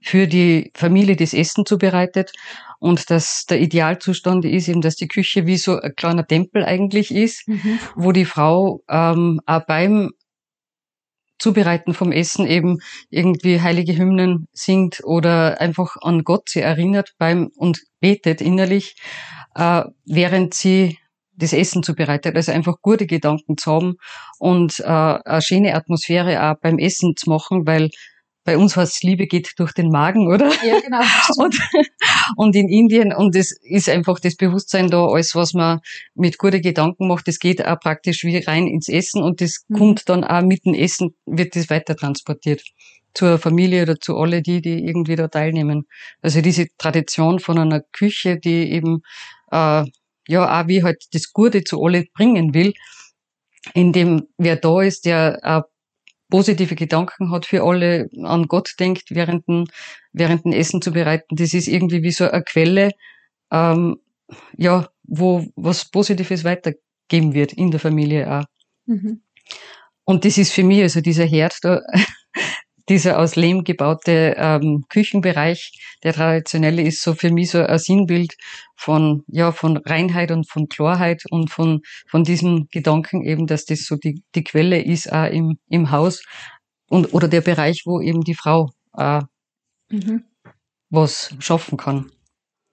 für 0.07 0.29
die 0.29 0.71
Familie 0.75 1.17
das 1.17 1.35
Essen 1.35 1.67
zubereitet 1.67 2.31
und 2.79 3.11
dass 3.11 3.45
der 3.47 3.61
Idealzustand 3.61 4.45
ist 4.45 4.69
eben, 4.69 4.81
dass 4.81 4.95
die 4.95 5.09
Küche 5.09 5.47
wie 5.47 5.57
so 5.57 5.81
ein 5.81 5.95
kleiner 5.97 6.25
Tempel 6.25 6.65
eigentlich 6.65 7.13
ist, 7.13 7.49
mhm. 7.49 7.81
wo 7.97 8.13
die 8.13 8.25
Frau 8.25 8.83
ähm, 8.89 9.41
auch 9.47 9.67
beim 9.67 10.13
Zubereiten 11.41 11.93
vom 11.93 12.13
Essen 12.13 12.47
eben 12.47 12.79
irgendwie 13.11 13.61
heilige 13.61 13.97
Hymnen 13.97 14.47
singt 14.53 15.03
oder 15.03 15.61
einfach 15.61 15.97
an 16.01 16.23
Gott 16.23 16.51
sie 16.51 16.61
erinnert 16.61 17.15
beim 17.19 17.51
und 17.57 17.81
betet 17.99 18.41
innerlich, 18.41 18.95
äh, 19.57 19.83
während 20.05 20.55
sie 20.55 20.99
das 21.35 21.53
Essen 21.53 21.83
zubereitet. 21.83 22.37
Also 22.37 22.53
einfach 22.53 22.77
gute 22.81 23.07
Gedanken 23.07 23.59
zu 23.59 23.73
haben 23.73 23.95
und 24.39 24.79
äh, 24.79 24.85
eine 24.85 25.43
schöne 25.43 25.75
Atmosphäre 25.75 26.43
auch 26.49 26.61
beim 26.63 26.79
Essen 26.79 27.17
zu 27.17 27.29
machen, 27.29 27.67
weil 27.67 27.91
bei 28.47 28.57
uns 28.57 28.77
heißt 28.77 29.03
Liebe 29.03 29.27
geht 29.27 29.53
durch 29.59 29.73
den 29.73 29.91
Magen, 29.91 30.29
oder? 30.29 30.51
Ja, 30.65 30.81
genau. 30.81 31.01
und, 31.37 31.61
und 32.37 32.57
in 32.57 32.69
Indien, 32.69 33.13
und 33.13 33.35
es 33.35 33.51
ist 33.61 33.89
einfach 33.89 34.21
das 34.21 34.37
Bewusstsein 34.37 34.89
da, 34.89 35.05
alles, 35.05 35.35
was 35.35 35.53
man 35.53 35.81
mit 36.15 36.39
guten 36.39 36.63
Gedanken 36.63 37.09
macht, 37.09 37.27
das 37.29 37.41
geht 37.41 37.67
auch 37.67 37.79
praktisch 37.81 38.25
wie 38.25 38.39
rein 38.39 38.69
ins 38.69 38.89
Essen 38.89 39.23
und 39.23 39.41
das 39.41 39.65
mhm. 39.69 39.77
kommt 39.77 40.09
dann 40.09 40.25
auch 40.25 40.43
mit 40.43 40.65
dem 40.65 40.75
Essen, 40.75 41.15
wird 41.27 41.57
das 41.57 41.69
weiter 41.69 41.97
transportiert 41.97 42.63
zur 43.15 43.39
Familie 43.39 43.83
oder 43.83 43.97
zu 43.97 44.17
alle 44.17 44.43
die, 44.43 44.61
die 44.61 44.85
irgendwie 44.85 45.17
da 45.17 45.27
teilnehmen. 45.27 45.87
Also 46.23 46.41
diese 46.41 46.67
Tradition 46.79 47.41
von 47.41 47.59
einer 47.59 47.81
Küche, 47.81 48.39
die 48.39 48.71
eben 48.71 49.01
äh, 49.51 49.85
ja 50.29 50.61
auch 50.63 50.69
wie 50.69 50.85
halt 50.85 51.03
das 51.13 51.33
Gute 51.33 51.65
zu 51.65 51.83
alle 51.83 52.05
bringen 52.15 52.55
will, 52.55 52.75
in 53.75 53.93
dem 53.93 54.29
wer 54.39 54.57
da 54.57 54.83
ist, 54.83 55.05
der 55.05 55.41
äh, 55.43 55.63
positive 56.29 56.75
Gedanken 56.75 57.31
hat 57.31 57.47
für 57.47 57.63
alle, 57.63 58.09
an 58.23 58.49
Gott 58.49 58.75
denkt, 58.79 59.11
während 59.11 59.47
dem, 59.49 59.67
während 60.13 60.45
dem 60.45 60.53
Essen 60.53 60.83
zu 60.83 60.93
bereiten. 60.93 61.37
Das 61.37 61.55
ist 61.55 61.69
irgendwie 61.69 62.03
wie 62.03 62.13
so 62.13 62.29
eine 62.29 62.43
Quelle, 62.43 62.91
ähm, 63.51 63.99
ja, 64.57 64.89
wo 65.05 65.47
was 65.57 65.91
Positives 65.91 66.45
weitergeben 66.45 67.35
wird 67.35 67.53
in 67.53 67.71
der 67.71 67.81
Familie 67.81 68.31
auch. 68.31 68.45
Mhm. 68.87 69.23
Und 70.05 70.25
das 70.25 70.39
ist 70.39 70.53
für 70.53 70.65
mich, 70.65 70.83
also 70.83 71.01
dieser 71.01 71.25
Herd 71.25 71.59
da, 71.63 71.81
dieser 72.89 73.19
aus 73.19 73.37
Lehm 73.37 73.65
gebaute 73.65 74.35
ähm, 74.39 74.85
Küchenbereich, 74.89 75.73
der 76.03 76.13
traditionelle, 76.13 76.83
ist 76.83 77.03
so 77.03 77.15
für 77.15 77.31
mich 77.31 77.51
so 77.51 77.63
ein 77.63 77.79
Sinnbild 77.79 78.37
von, 78.77 79.25
ja, 79.27 79.53
von 79.53 79.77
Reinheit 79.79 80.31
und 80.31 80.49
von 80.49 80.69
Klarheit 80.69 81.25
und 81.31 81.51
von, 81.51 81.83
von 82.09 82.25
diesem 82.25 82.69
Gedanken 82.71 83.23
eben, 83.25 83.47
dass 83.47 83.65
das 83.65 83.85
so 83.85 83.97
die, 83.97 84.23
die 84.35 84.45
Quelle 84.45 84.83
ist 84.83 85.13
auch 85.13 85.31
im, 85.31 85.59
im 85.69 85.91
Haus 85.91 86.23
und, 86.89 87.13
oder 87.13 87.29
der 87.29 87.41
Bereich, 87.41 87.83
wo 87.87 88.01
eben 88.01 88.23
die 88.23 88.35
Frau 88.35 88.71
äh, 88.97 89.23
mhm. 89.91 90.25
was 90.91 91.35
schaffen 91.41 91.77
kann 91.77 92.11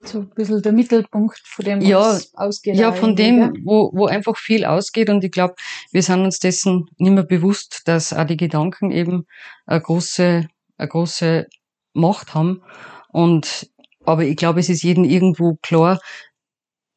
so 0.08 0.20
ein 0.20 0.30
bisschen 0.30 0.62
der 0.62 0.72
Mittelpunkt 0.72 1.42
von 1.44 1.66
dem, 1.66 1.82
ja, 1.82 2.20
ausgeht. 2.34 2.76
Ja, 2.76 2.92
von 2.92 3.16
dem, 3.16 3.40
ja. 3.40 3.52
wo, 3.64 3.92
wo 3.94 4.06
einfach 4.06 4.38
viel 4.38 4.66
ausgeht. 4.66 5.10
Und 5.10 5.24
ich 5.24 5.32
glaube, 5.32 5.56
wir 5.92 6.04
sind 6.04 6.22
uns 6.22 6.40
dessen 6.40 6.90
nicht 6.98 7.12
mehr 7.12 7.24
bewusst, 7.24 7.82
dass 7.86 8.14
auch 8.14 8.26
die 8.26 8.38
Gedanken 8.38 8.92
eben 8.92 9.26
eine 9.66 9.82
große, 9.82 10.48
eine 10.78 10.88
große 10.88 11.48
Macht 11.94 12.34
haben. 12.34 12.62
Und, 13.10 13.70
aber 14.04 14.24
ich 14.24 14.36
glaube, 14.36 14.60
es 14.60 14.70
ist 14.70 14.84
jedem 14.84 15.04
irgendwo 15.04 15.58
klar, 15.62 16.00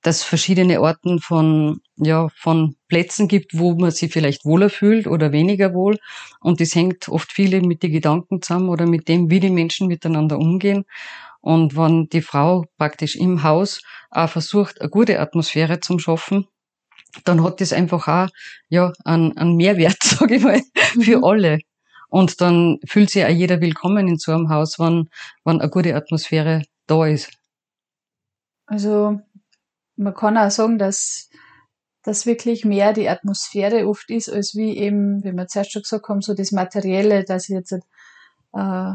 dass 0.06 0.18
es 0.18 0.22
verschiedene 0.22 0.80
Orten 0.80 1.18
von, 1.18 1.80
ja, 1.96 2.28
von 2.36 2.76
Plätzen 2.86 3.26
gibt, 3.26 3.58
wo 3.58 3.74
man 3.74 3.90
sich 3.90 4.12
vielleicht 4.12 4.44
wohler 4.44 4.70
fühlt 4.70 5.08
oder 5.08 5.32
weniger 5.32 5.74
wohl. 5.74 5.98
Und 6.40 6.60
das 6.60 6.76
hängt 6.76 7.08
oft 7.08 7.32
viele 7.32 7.60
mit 7.60 7.82
den 7.82 7.90
Gedanken 7.90 8.40
zusammen 8.40 8.68
oder 8.68 8.86
mit 8.86 9.08
dem, 9.08 9.30
wie 9.30 9.40
die 9.40 9.50
Menschen 9.50 9.88
miteinander 9.88 10.38
umgehen. 10.38 10.84
Und 11.46 11.76
wenn 11.76 12.08
die 12.08 12.22
Frau 12.22 12.64
praktisch 12.76 13.14
im 13.14 13.44
Haus 13.44 13.80
auch 14.10 14.28
versucht, 14.28 14.80
eine 14.80 14.90
gute 14.90 15.20
Atmosphäre 15.20 15.78
zu 15.78 15.96
schaffen, 16.00 16.48
dann 17.24 17.44
hat 17.44 17.60
das 17.60 17.72
einfach 17.72 18.08
auch 18.08 18.28
ja, 18.68 18.92
einen, 19.04 19.38
einen 19.38 19.54
Mehrwert, 19.54 19.96
sage 20.02 20.34
ich 20.34 20.42
mal, 20.42 20.60
für 21.00 21.18
mhm. 21.18 21.24
alle. 21.24 21.58
Und 22.08 22.40
dann 22.40 22.80
fühlt 22.84 23.10
sich 23.10 23.24
auch 23.24 23.28
jeder 23.28 23.60
willkommen 23.60 24.08
in 24.08 24.18
so 24.18 24.32
einem 24.32 24.48
Haus, 24.48 24.80
wenn, 24.80 25.08
wenn 25.44 25.60
eine 25.60 25.70
gute 25.70 25.94
Atmosphäre 25.94 26.64
da 26.88 27.06
ist. 27.06 27.30
Also 28.66 29.20
man 29.94 30.14
kann 30.14 30.36
auch 30.36 30.50
sagen, 30.50 30.80
dass 30.80 31.30
dass 32.02 32.26
wirklich 32.26 32.64
mehr 32.64 32.92
die 32.92 33.08
Atmosphäre 33.08 33.86
oft 33.86 34.10
ist, 34.10 34.28
als 34.28 34.56
wie 34.56 34.76
eben, 34.76 35.22
wie 35.22 35.32
wir 35.32 35.46
zuerst 35.46 35.70
schon 35.70 35.82
gesagt 35.82 36.08
haben, 36.08 36.22
so 36.22 36.34
das 36.34 36.50
Materielle, 36.50 37.24
dass 37.24 37.48
ich 37.48 37.54
jetzt 37.54 37.72
äh, 37.72 38.92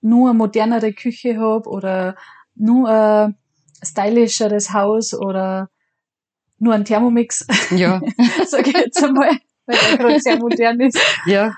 nur 0.00 0.30
eine 0.30 0.38
modernere 0.38 0.92
Küche 0.92 1.38
habe 1.38 1.68
oder 1.68 2.16
nur 2.54 2.88
ein 2.88 3.36
stylischeres 3.82 4.72
Haus 4.72 5.14
oder 5.14 5.70
nur 6.58 6.74
ein 6.74 6.84
Thermomix. 6.84 7.46
Ja. 7.70 8.00
Sag 8.46 8.66
ich 8.66 8.76
jetzt 8.76 9.02
einmal, 9.02 9.38
weil 9.66 9.78
der 9.78 9.98
gerade 9.98 10.20
sehr 10.20 10.38
modern 10.38 10.80
ist. 10.80 10.98
Ja. 11.26 11.54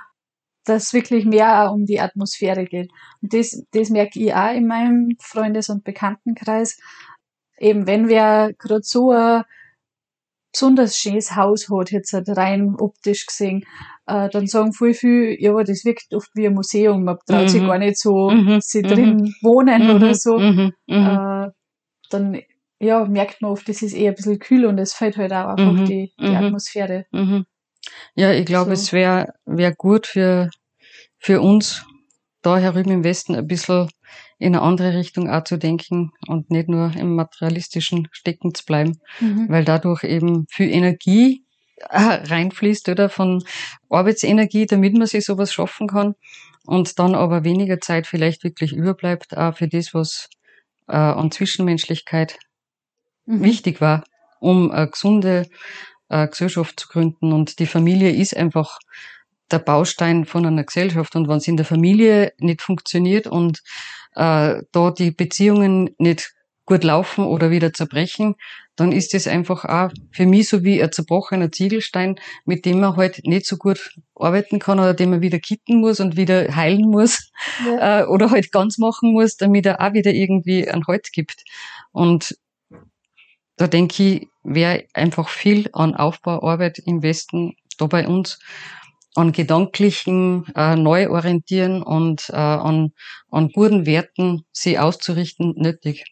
Dass 0.65 0.93
wirklich 0.93 1.25
mehr 1.25 1.65
auch 1.65 1.75
um 1.75 1.87
die 1.87 2.01
Atmosphäre 2.01 2.65
geht. 2.65 2.91
Und 3.23 3.33
das, 3.33 3.63
das 3.71 3.91
merke 3.91 4.19
ich 4.21 4.35
auch 4.35 4.53
in 4.53 4.67
meinem 4.67 5.17
Freundes- 5.21 5.69
und 5.69 5.85
Bekanntenkreis. 5.85 6.79
Eben, 7.59 7.87
wenn 7.87 8.09
wer 8.09 8.53
gerade 8.55 8.83
so 8.83 9.13
ein 9.13 9.45
besonders 10.53 10.97
schönes 10.99 11.37
Haus 11.37 11.69
hat, 11.71 11.91
jetzt 11.91 12.13
halt 12.13 12.29
rein 12.31 12.77
optisch 12.79 13.27
gesehen, 13.27 13.65
äh, 14.09 14.29
dann 14.31 14.47
sagen 14.47 14.73
voll 14.73 14.95
viel, 14.95 15.37
ja, 15.39 15.53
das 15.63 15.85
wirkt 15.85 16.15
oft 16.15 16.31
wie 16.35 16.47
ein 16.47 16.55
Museum, 16.55 17.05
man 17.05 17.19
traut 17.27 17.43
mhm. 17.43 17.49
sich 17.49 17.63
gar 17.63 17.79
nicht 17.79 17.99
so, 17.99 18.31
mhm. 18.31 18.59
sie 18.61 18.83
mhm. 18.83 18.89
drin 18.89 19.35
wohnen 19.43 19.85
mhm. 19.85 19.95
oder 19.95 20.15
so. 20.15 20.39
Mhm. 20.39 20.73
Äh, 20.87 21.49
dann 22.11 22.41
ja, 22.81 23.05
merkt 23.05 23.43
man 23.43 23.51
oft, 23.51 23.69
das 23.69 23.83
ist 23.83 23.93
eher 23.93 24.13
ein 24.13 24.15
bisschen 24.15 24.39
kühl 24.39 24.65
und 24.65 24.79
es 24.79 24.95
fällt 24.95 25.17
halt 25.17 25.33
auch 25.33 25.49
einfach 25.49 25.85
die, 25.85 26.13
die 26.19 26.27
Atmosphäre. 26.27 27.07
Ja, 28.15 28.33
ich 28.33 28.47
glaube, 28.47 28.77
so. 28.77 28.83
es 28.83 28.93
wäre 28.93 29.35
wär 29.45 29.75
gut 29.75 30.07
für, 30.07 30.49
für 31.19 31.41
uns 31.41 31.85
da 32.43 32.57
herüben 32.57 32.93
im 32.93 33.05
Westen 33.05 33.35
ein 33.35 33.47
bisschen 33.47 33.89
in 34.39 34.55
eine 34.55 34.63
andere 34.63 34.97
Richtung 34.97 35.29
auch 35.29 35.43
zu 35.43 35.59
denken 35.59 36.13
und 36.29 36.51
nicht 36.51 36.69
nur 36.69 36.95
im 36.95 37.17
materialistischen 37.17 38.09
stecken 38.13 38.55
zu 38.55 38.65
bleiben, 38.65 39.01
mhm. 39.21 39.49
weil 39.49 39.65
dadurch 39.65 40.05
eben 40.05 40.47
viel 40.49 40.71
Energie 40.71 41.45
reinfließt 41.91 42.89
oder 42.89 43.09
von 43.09 43.43
Arbeitsenergie, 43.89 44.67
damit 44.67 44.95
man 44.95 45.07
sich 45.07 45.25
sowas 45.25 45.53
schaffen 45.53 45.89
kann 45.89 46.15
und 46.67 46.99
dann 46.99 47.15
aber 47.15 47.45
weniger 47.45 47.81
Zeit 47.81 48.07
vielleicht 48.07 48.45
wirklich 48.45 48.73
überbleibt, 48.73 49.37
auch 49.37 49.57
für 49.57 49.69
das, 49.69 49.95
was 49.95 50.29
äh, 50.89 50.97
an 50.97 51.31
Zwischenmenschlichkeit 51.31 52.39
mhm. 53.27 53.43
wichtig 53.43 53.81
war, 53.81 54.05
um 54.41 54.71
eine 54.71 54.89
gesunde 54.89 55.47
äh, 56.09 56.27
Gesellschaft 56.29 56.81
zu 56.81 56.89
gründen. 56.89 57.33
Und 57.33 57.59
die 57.59 57.67
Familie 57.67 58.11
ist 58.11 58.37
einfach 58.37 58.79
der 59.51 59.61
Baustein 59.61 60.25
von 60.25 60.45
einer 60.45 60.65
Gesellschaft. 60.65 61.17
Und 61.17 61.29
wenn 61.29 61.39
es 61.39 61.49
in 61.49 61.57
der 61.57 61.67
Familie 61.67 62.33
nicht 62.39 62.63
funktioniert 62.63 63.27
und 63.27 63.63
äh, 64.15 64.63
da 64.73 64.91
die 64.91 65.11
Beziehungen 65.11 65.95
nicht 65.99 66.35
gut 66.69 66.85
laufen 66.85 67.25
oder 67.25 67.51
wieder 67.51 67.73
zerbrechen, 67.73 68.35
dann 68.77 68.93
ist 68.93 69.15
es 69.15 69.27
einfach 69.27 69.65
auch 69.65 69.91
für 70.13 70.27
mich 70.27 70.49
so 70.49 70.63
wie 70.63 70.83
ein 70.83 70.93
zerbrochener 70.93 71.51
Ziegelstein, 71.51 72.17
mit 72.45 72.67
dem 72.67 72.81
man 72.81 72.97
halt 72.97 73.21
nicht 73.25 73.47
so 73.47 73.57
gut 73.57 73.95
arbeiten 74.15 74.59
kann 74.59 74.79
oder 74.79 74.95
den 74.95 75.11
man 75.11 75.23
wieder 75.23 75.39
kitten 75.39 75.81
muss 75.81 75.99
und 75.99 76.17
wieder 76.17 76.55
heilen 76.55 76.89
muss 76.89 77.31
ja. 77.65 78.01
äh, 78.03 78.05
oder 78.05 78.31
halt 78.31 78.53
ganz 78.53 78.79
machen 78.79 79.13
muss, 79.13 79.37
damit 79.37 79.67
er 79.67 79.81
auch 79.81 79.95
wieder 79.95 80.13
irgendwie 80.13 80.69
einen 80.69 80.87
Halt 80.87 81.11
gibt. 81.13 81.43
Und 81.91 82.37
da 83.57 83.67
denke 83.67 84.03
ich, 84.03 84.29
wäre 84.45 84.85
einfach 84.93 85.29
viel 85.29 85.71
an 85.73 85.97
Aufbauarbeit 85.97 86.79
im 86.79 87.03
Westen 87.03 87.57
da 87.79 87.87
bei 87.87 88.07
uns 88.07 88.39
an 89.15 89.33
gedanklichen 89.33 90.47
äh, 90.55 90.77
Neuorientieren 90.77 91.83
und 91.83 92.29
äh, 92.29 92.37
an, 92.37 92.93
an 93.31 93.49
guten 93.49 93.87
Werten 93.87 94.45
sie 94.53 94.79
auszurichten 94.79 95.55
nötig. 95.57 96.05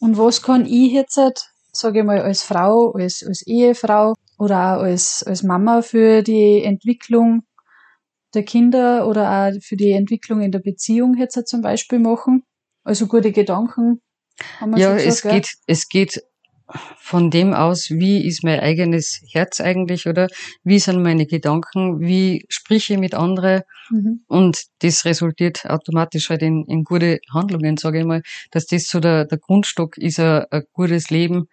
Und 0.00 0.18
was 0.18 0.42
kann 0.42 0.66
ich 0.66 0.92
jetzt, 0.92 1.18
sage 1.72 2.00
ich 2.00 2.04
mal, 2.04 2.20
als 2.20 2.42
Frau, 2.42 2.92
als, 2.92 3.24
als 3.26 3.46
Ehefrau 3.46 4.14
oder 4.38 4.76
auch 4.76 4.82
als, 4.82 5.22
als 5.22 5.42
Mama 5.42 5.82
für 5.82 6.22
die 6.22 6.62
Entwicklung 6.62 7.42
der 8.34 8.44
Kinder 8.44 9.06
oder 9.08 9.30
auch 9.30 9.62
für 9.62 9.76
die 9.76 9.92
Entwicklung 9.92 10.42
in 10.42 10.52
der 10.52 10.58
Beziehung 10.58 11.16
jetzt 11.16 11.48
zum 11.48 11.62
Beispiel 11.62 11.98
machen? 11.98 12.42
Also 12.84 13.06
gute 13.06 13.32
Gedanken. 13.32 14.02
Haben 14.60 14.72
wir 14.72 14.78
ja, 14.78 14.94
gesagt, 14.94 15.08
es 15.08 15.22
ja? 15.22 15.30
geht, 15.32 15.54
es 15.66 15.88
geht 15.88 16.22
von 16.98 17.30
dem 17.30 17.54
aus, 17.54 17.90
wie 17.90 18.26
ist 18.26 18.42
mein 18.42 18.60
eigenes 18.60 19.20
Herz 19.30 19.60
eigentlich 19.60 20.06
oder? 20.06 20.28
Wie 20.64 20.78
sind 20.78 21.02
meine 21.02 21.26
Gedanken, 21.26 22.00
wie 22.00 22.44
spreche 22.48 22.94
ich 22.94 22.98
mit 22.98 23.14
anderen? 23.14 23.62
Mhm. 23.90 24.24
und 24.26 24.64
das 24.80 25.04
resultiert 25.04 25.64
automatisch 25.66 26.28
halt 26.30 26.42
in, 26.42 26.64
in 26.64 26.82
gute 26.82 27.20
Handlungen, 27.32 27.76
sage 27.76 28.00
ich 28.00 28.04
mal, 28.04 28.22
dass 28.50 28.66
das 28.66 28.88
so 28.88 29.00
der, 29.00 29.26
der 29.26 29.38
Grundstock 29.38 29.96
ist, 29.96 30.18
ein, 30.18 30.44
ein 30.50 30.64
gutes 30.72 31.10
Leben 31.10 31.48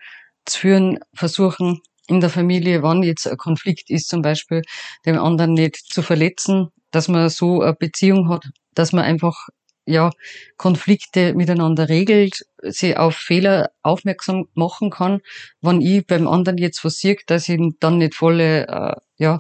zu 0.46 0.60
führen, 0.60 1.00
versuchen 1.14 1.82
in 2.08 2.20
der 2.20 2.30
Familie, 2.30 2.84
wann 2.84 3.04
jetzt 3.04 3.28
ein 3.28 3.38
Konflikt 3.38 3.90
ist, 3.90 4.10
zum 4.10 4.22
Beispiel 4.22 4.62
dem 5.06 5.18
anderen 5.18 5.54
nicht 5.54 5.78
zu 5.78 6.02
verletzen, 6.02 6.70
dass 6.92 7.08
man 7.08 7.30
so 7.30 7.62
eine 7.62 7.74
Beziehung 7.74 8.30
hat, 8.30 8.46
dass 8.74 8.92
man 8.92 9.06
einfach 9.06 9.48
ja, 9.86 10.12
Konflikte 10.58 11.34
miteinander 11.34 11.90
regelt, 11.90 12.46
sie 12.62 12.96
auf 12.96 13.16
Fehler 13.16 13.72
aufmerksam 13.82 14.46
machen 14.54 14.90
kann, 14.90 15.22
wenn 15.62 15.82
ich 15.82 16.06
beim 16.08 16.28
anderen 16.28 16.58
jetzt 16.58 16.84
was 16.86 16.98
sehe, 16.98 17.18
dass 17.28 17.50
ich 17.50 17.60
dann 17.80 17.98
nicht 17.98 18.16
volle, 18.16 18.68
äh, 18.68 18.96
ja, 19.18 19.38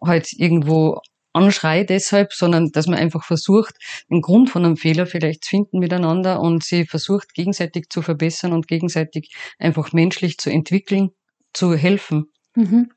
halt 0.00 0.32
irgendwo 0.32 1.00
anschreie 1.32 1.84
deshalb, 1.84 2.32
sondern 2.32 2.70
dass 2.72 2.86
man 2.86 2.98
einfach 2.98 3.24
versucht, 3.24 3.74
den 4.10 4.20
Grund 4.20 4.50
von 4.50 4.64
einem 4.64 4.76
Fehler 4.76 5.06
vielleicht 5.06 5.44
zu 5.44 5.50
finden 5.50 5.78
miteinander 5.78 6.40
und 6.40 6.64
sie 6.64 6.86
versucht, 6.86 7.34
gegenseitig 7.34 7.88
zu 7.90 8.02
verbessern 8.02 8.52
und 8.52 8.66
gegenseitig 8.66 9.32
einfach 9.58 9.92
menschlich 9.92 10.38
zu 10.38 10.50
entwickeln, 10.50 11.10
zu 11.52 11.74
helfen. 11.74 12.32
Mhm. 12.54 12.90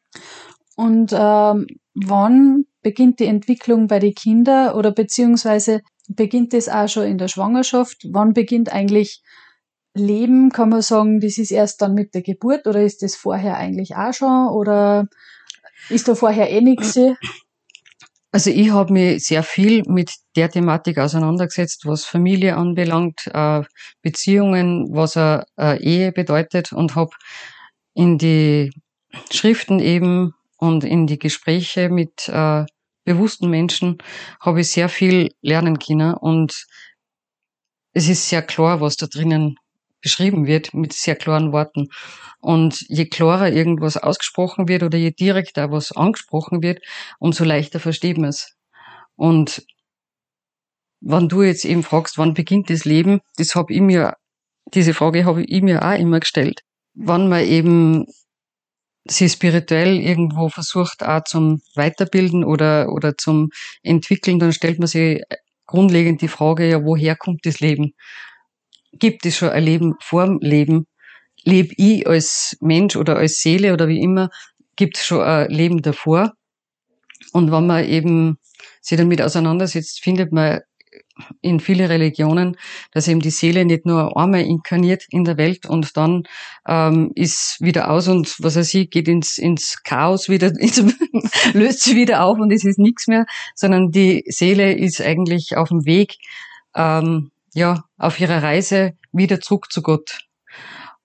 Und 0.76 1.12
ähm, 1.14 1.68
wann 1.94 2.66
beginnt 2.84 3.20
die 3.20 3.26
Entwicklung 3.26 3.88
bei 3.88 4.00
den 4.00 4.14
Kindern 4.14 4.76
oder 4.76 4.92
beziehungsweise 4.92 5.82
beginnt 6.08 6.54
das 6.54 6.70
auch 6.70 6.88
schon 6.88 7.08
in 7.08 7.18
der 7.18 7.30
Schwangerschaft? 7.30 8.06
Wann 8.12 8.34
beginnt 8.34 8.72
eigentlich 8.72 9.24
Leben? 9.96 10.52
Kann 10.52 10.70
man 10.70 10.82
sagen, 10.82 11.20
das 11.20 11.38
ist 11.38 11.52
erst 11.52 11.82
dann 11.82 11.94
mit 11.94 12.14
der 12.14 12.22
Geburt 12.22 12.68
oder 12.68 12.84
ist 12.84 13.02
das 13.02 13.16
vorher 13.16 13.58
eigentlich 13.58 13.96
auch 13.96 14.14
schon 14.14 14.50
oder 14.50 15.08
ist 15.90 16.08
da 16.08 16.16
vorher 16.16 16.50
eh 16.50 16.62
nichts? 16.62 17.00
Also 18.32 18.50
ich 18.50 18.72
habe 18.72 18.92
mich 18.92 19.26
sehr 19.26 19.44
viel 19.44 19.84
mit 19.86 20.12
der 20.36 20.50
Thematik 20.50 20.98
auseinandergesetzt, 20.98 21.86
was 21.86 22.04
Familie 22.04 22.58
anbelangt, 22.58 23.30
äh, 23.32 23.62
Beziehungen, 24.02 24.88
was 24.92 25.16
eine 25.16 25.46
Ehe 25.80 26.12
bedeutet 26.12 26.74
und 26.74 26.96
habe 26.96 27.12
in 27.94 28.18
die 28.18 28.72
Schriften 29.32 29.80
eben 29.80 30.34
und 30.64 30.86
in 30.86 31.08
die 31.08 31.20
Gespräche 31.20 31.90
mit 31.90 32.30
äh, 32.30 32.64
bewussten 33.04 33.50
Menschen 33.50 33.98
habe 34.40 34.62
ich 34.62 34.72
sehr 34.72 34.88
viel 34.88 35.30
lernen 35.42 35.78
können 35.78 36.14
und 36.14 36.68
es 37.92 38.08
ist 38.08 38.30
sehr 38.30 38.42
klar, 38.44 38.80
was 38.80 38.96
da 38.96 39.08
drinnen 39.08 39.58
beschrieben 40.00 40.48
wird 40.48 40.74
mit 40.74 40.94
sehr 40.94 41.18
klaren 41.18 41.52
Worten. 41.52 41.90
Und 42.40 42.80
je 42.88 43.08
klarer 43.08 43.52
irgendwas 43.52 43.98
ausgesprochen 43.98 44.70
wird 44.70 44.84
oder 44.84 44.98
je 44.98 45.12
direkter 45.12 45.70
was 45.70 45.92
angesprochen 45.92 46.64
wird, 46.64 46.80
umso 47.20 47.44
leichter 47.44 47.82
versteht 47.82 48.18
man 48.18 48.30
es. 48.30 48.56
Und 49.18 49.66
wenn 51.02 51.28
du 51.28 51.44
jetzt 51.44 51.66
eben 51.66 51.84
fragst, 51.84 52.18
wann 52.18 52.34
beginnt 52.34 52.70
das 52.70 52.86
Leben, 52.86 53.20
das 53.36 53.54
habe 53.56 53.74
ich 53.74 53.82
mir, 53.82 54.16
diese 54.74 54.94
Frage 54.94 55.26
habe 55.26 55.44
ich 55.44 55.62
mir 55.62 55.84
auch 55.84 56.00
immer 56.00 56.22
gestellt. 56.22 56.62
Wann 56.94 57.28
man 57.28 57.46
eben 57.46 58.06
sie 59.06 59.30
spirituell 59.30 60.00
irgendwo 60.00 60.50
versucht, 60.50 61.04
auch 61.04 61.24
zum 61.24 61.62
Weiterbilden 61.76 62.44
oder, 62.44 62.92
oder 62.92 63.18
zum 63.18 63.50
Entwickeln, 63.82 64.40
dann 64.40 64.54
stellt 64.54 64.80
man 64.80 64.88
sich 64.88 65.22
grundlegend 65.66 66.22
die 66.22 66.28
Frage, 66.28 66.70
ja, 66.70 66.84
woher 66.84 67.16
kommt 67.16 67.46
das 67.46 67.60
Leben? 67.60 67.94
Gibt 68.94 69.26
es 69.26 69.38
schon 69.38 69.50
ein 69.50 69.64
Leben 69.64 69.96
vorm 70.00 70.40
Leben? 70.42 70.88
Lebe 71.44 71.74
ich 71.78 72.08
als 72.08 72.58
Mensch 72.62 72.96
oder 72.96 73.18
als 73.18 73.42
Seele 73.42 73.74
oder 73.74 73.88
wie 73.88 74.02
immer? 74.02 74.30
Gibt 74.76 74.98
es 74.98 75.06
schon 75.06 75.22
ein 75.22 75.50
Leben 75.50 75.82
davor? 75.82 76.34
Und 77.34 77.52
wenn 77.52 77.68
man 77.68 77.86
eben 77.86 78.38
sich 78.82 78.98
damit 78.98 79.22
auseinandersetzt, 79.22 80.02
findet 80.02 80.32
man 80.32 80.62
in 81.42 81.60
viele 81.60 81.90
Religionen, 81.90 82.58
dass 82.92 83.08
eben 83.08 83.20
die 83.20 83.30
Seele 83.30 83.66
nicht 83.66 83.86
nur 83.86 84.18
einmal 84.18 84.42
inkarniert 84.42 85.06
in 85.10 85.24
der 85.24 85.38
Welt 85.38 85.66
und 85.66 85.96
dann 85.96 86.24
ähm, 86.68 87.12
ist 87.16 87.58
wieder 87.60 87.92
aus 87.92 88.08
und 88.08 88.36
was 88.40 88.56
er 88.56 88.64
sieht, 88.64 88.92
geht 88.92 89.08
ins, 89.08 89.38
ins 89.38 89.84
Chaos 89.84 90.30
wieder, 90.30 90.48
ins, 90.60 90.84
löst 91.54 91.84
sich 91.84 91.96
wieder 91.96 92.24
auf 92.24 92.40
und 92.40 92.52
es 92.52 92.66
ist 92.66 92.80
nichts 92.80 93.08
mehr, 93.08 93.26
sondern 93.56 93.92
die 93.92 94.24
Seele 94.28 94.74
ist 94.74 95.02
eigentlich 95.02 95.56
auf 95.56 95.70
dem 95.70 95.86
Weg, 95.86 96.16
ähm, 96.76 97.32
ja, 97.54 97.84
auf 97.98 98.20
ihrer 98.20 98.42
Reise 98.42 98.94
wieder 99.12 99.40
zurück 99.40 99.72
zu 99.72 99.84
Gott. 99.84 100.20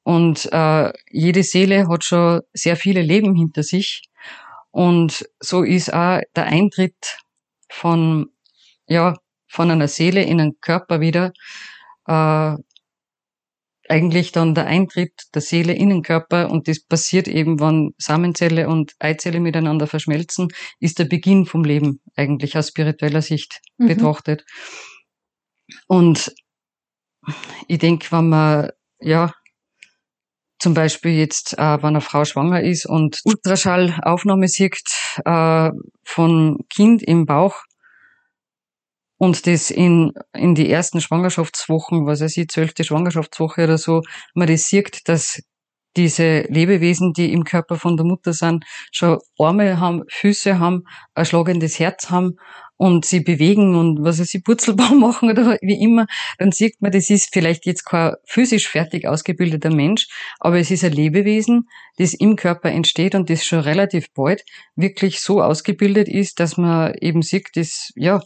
Und 0.03 0.51
äh, 0.53 0.91
jede 1.11 1.43
Seele 1.43 1.87
hat 1.89 2.03
schon 2.03 2.41
sehr 2.55 2.77
viele 2.77 3.03
Leben 3.03 3.35
hinter 3.35 3.63
sich. 3.63 4.05
Und 4.71 5.29
so 5.39 5.63
ist 5.63 5.93
auch 5.93 6.23
der 6.35 6.47
Eintritt 6.47 7.19
von 7.69 8.31
ja, 8.87 9.19
von 9.49 9.71
einer 9.71 9.89
Seele 9.89 10.23
in 10.23 10.41
einen 10.41 10.61
Körper 10.61 11.01
wieder 11.01 11.33
äh, 12.07 12.55
eigentlich 13.89 14.33
dann 14.33 14.55
der 14.55 14.67
Eintritt 14.67 15.13
der 15.35 15.43
Seele 15.43 15.73
in 15.73 15.89
den 15.89 16.03
Körper 16.03 16.51
und 16.51 16.69
das 16.69 16.85
passiert 16.85 17.27
eben, 17.27 17.59
wenn 17.61 17.95
Samenzelle 17.99 18.69
und 18.69 18.93
Eizelle 18.99 19.41
miteinander 19.41 19.87
verschmelzen, 19.87 20.49
ist 20.79 20.99
der 20.99 21.07
Beginn 21.07 21.47
vom 21.47 21.65
Leben 21.65 22.01
eigentlich 22.15 22.57
aus 22.57 22.69
spiritueller 22.69 23.23
Sicht 23.23 23.61
mhm. 23.79 23.89
betrachtet. 23.89 24.45
Und 25.87 26.33
ich 27.67 27.79
denke, 27.79 28.11
wenn 28.11 28.29
man 28.29 28.71
ja 29.01 29.33
zum 30.59 30.75
Beispiel 30.75 31.13
jetzt, 31.13 31.57
äh, 31.57 31.83
wenn 31.83 31.91
eine 31.91 32.01
Frau 32.01 32.25
schwanger 32.25 32.63
ist 32.63 32.85
und 32.85 33.21
Ultraschallaufnahme 33.25 34.49
sieht 34.49 34.81
äh, 35.25 35.71
von 36.05 36.59
Kind 36.69 37.03
im 37.03 37.27
Bauch, 37.27 37.63
und 39.19 39.47
das 39.47 39.71
in, 39.71 40.13
in 40.33 40.55
die 40.55 40.71
ersten 40.71 41.01
Schwangerschaftswochen, 41.01 42.07
was 42.07 42.21
weiß 42.21 42.37
ich, 42.37 42.49
zwölfte 42.49 42.85
Schwangerschaftswoche 42.85 43.65
oder 43.65 43.79
so, 43.79 44.03
man 44.35 44.47
das 44.49 44.67
sieht, 44.67 45.09
dass 45.09 45.43
diese 45.97 46.43
Lebewesen, 46.43 47.13
die 47.13 47.33
im 47.33 47.45
Körper 47.45 47.77
von 47.77 47.97
der 47.97 48.07
Mutter 48.07 48.33
sind, 48.33 48.65
schon 48.93 49.19
Arme 49.39 49.81
haben, 49.81 50.05
Füße 50.09 50.61
haben, 50.61 50.85
ein 51.15 51.25
schlagendes 51.25 51.81
Herz 51.81 52.11
haben 52.11 52.37
und 52.77 53.05
sie 53.05 53.19
bewegen 53.21 53.75
und 53.75 54.05
was 54.05 54.21
weiß 54.21 54.33
ich, 54.35 54.45
Purzelbaum 54.45 55.01
machen 55.01 55.31
oder 55.31 55.59
wie 55.61 55.83
immer, 55.83 56.07
dann 56.39 56.53
sieht 56.53 56.81
man, 56.81 56.93
das 56.93 57.11
ist 57.11 57.31
vielleicht 57.33 57.67
jetzt 57.67 57.85
kein 57.85 58.15
physisch 58.25 58.69
fertig 58.69 59.09
ausgebildeter 59.09 59.71
Mensch, 59.71 60.07
aber 60.39 60.59
es 60.61 60.71
ist 60.71 60.85
ein 60.85 60.93
Lebewesen, 60.93 61.69
das 61.97 62.15
im 62.15 62.37
Körper 62.37 62.71
entsteht 62.71 63.17
und 63.17 63.29
das 63.29 63.45
schon 63.45 63.61
relativ 63.61 64.13
bald 64.15 64.45
wirklich 64.77 65.21
so 65.21 65.43
ausgebildet 65.43 66.09
ist, 66.09 66.39
dass 66.39 66.57
man 66.57 66.95
eben 67.01 67.23
sieht, 67.23 67.49
das, 67.55 67.91
ja, 67.97 68.21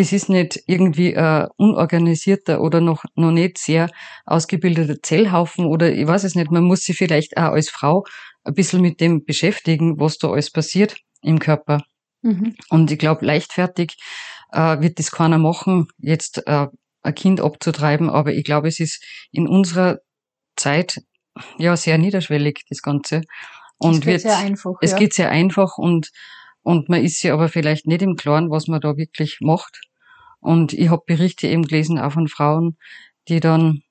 das 0.00 0.12
ist 0.12 0.30
nicht 0.30 0.62
irgendwie 0.66 1.14
ein 1.14 1.48
unorganisierter 1.58 2.62
oder 2.62 2.80
noch, 2.80 3.04
noch 3.16 3.32
nicht 3.32 3.58
sehr 3.58 3.90
ausgebildeter 4.24 5.02
Zellhaufen 5.02 5.66
oder 5.66 5.92
ich 5.92 6.06
weiß 6.06 6.24
es 6.24 6.34
nicht. 6.34 6.50
Man 6.50 6.64
muss 6.64 6.84
sich 6.84 6.96
vielleicht 6.96 7.36
auch 7.36 7.52
als 7.52 7.68
Frau 7.68 8.04
ein 8.42 8.54
bisschen 8.54 8.80
mit 8.80 9.02
dem 9.02 9.26
beschäftigen, 9.26 10.00
was 10.00 10.16
da 10.16 10.30
alles 10.30 10.50
passiert 10.50 10.96
im 11.20 11.38
Körper. 11.38 11.82
Mhm. 12.22 12.56
Und 12.70 12.90
ich 12.90 12.98
glaube, 12.98 13.26
leichtfertig 13.26 13.98
äh, 14.52 14.80
wird 14.80 14.98
das 14.98 15.10
keiner 15.10 15.36
machen, 15.36 15.88
jetzt 15.98 16.46
äh, 16.46 16.68
ein 17.02 17.14
Kind 17.14 17.42
abzutreiben, 17.42 18.08
aber 18.08 18.32
ich 18.32 18.44
glaube, 18.44 18.68
es 18.68 18.80
ist 18.80 19.04
in 19.32 19.46
unserer 19.46 19.98
Zeit 20.56 21.02
ja 21.58 21.76
sehr 21.76 21.98
niederschwellig, 21.98 22.64
das 22.70 22.80
Ganze. 22.80 23.20
Und 23.76 23.96
es 23.96 24.00
geht 24.00 24.06
wird, 24.06 24.20
sehr 24.22 24.38
einfach. 24.38 24.76
Es 24.80 24.92
ja. 24.92 24.96
geht 24.96 25.12
sehr 25.12 25.30
einfach 25.30 25.76
und, 25.76 26.08
und 26.62 26.88
man 26.88 27.04
ist 27.04 27.20
sich 27.20 27.32
aber 27.32 27.50
vielleicht 27.50 27.86
nicht 27.86 28.00
im 28.00 28.16
Klaren, 28.16 28.50
was 28.50 28.66
man 28.66 28.80
da 28.80 28.96
wirklich 28.96 29.38
macht. 29.40 29.89
Und 30.40 30.72
ich 30.72 30.88
habe 30.88 31.02
Berichte 31.06 31.46
eben 31.46 31.64
gelesen, 31.64 31.98
auch 31.98 32.12
von 32.12 32.28
Frauen, 32.28 32.76
die 33.28 33.40
dann 33.40 33.82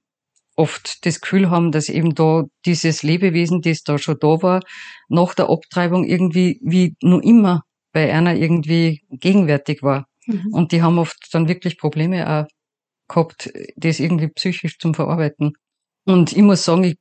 oft 0.56 1.06
das 1.06 1.22
Gefühl 1.22 1.50
haben, 1.50 1.72
dass 1.72 1.88
eben 1.88 2.16
da 2.16 2.44
dieses 2.66 3.02
Lebewesen, 3.02 3.62
das 3.62 3.84
da 3.84 3.98
schon 3.98 4.18
da 4.20 4.42
war, 4.42 4.62
nach 5.08 5.34
der 5.34 5.50
Abtreibung 5.50 6.04
irgendwie 6.04 6.60
wie 6.62 6.96
nur 7.02 7.24
immer 7.24 7.64
bei 7.94 8.14
einer 8.14 8.36
irgendwie 8.36 9.02
gegenwärtig 9.10 9.82
war. 9.82 10.06
Mhm. 10.26 10.54
Und 10.54 10.72
die 10.72 10.82
haben 10.82 11.00
oft 11.00 11.18
dann 11.32 11.48
wirklich 11.48 11.78
Probleme 11.78 12.28
auch 12.30 12.48
gehabt, 13.08 13.52
das 13.78 14.00
irgendwie 14.00 14.28
psychisch 14.28 14.78
zum 14.80 14.94
Verarbeiten. 14.94 15.54
Und 16.06 16.34
ich 16.34 16.42
muss 16.42 16.66
sagen, 16.66 16.84
ich 16.84 16.98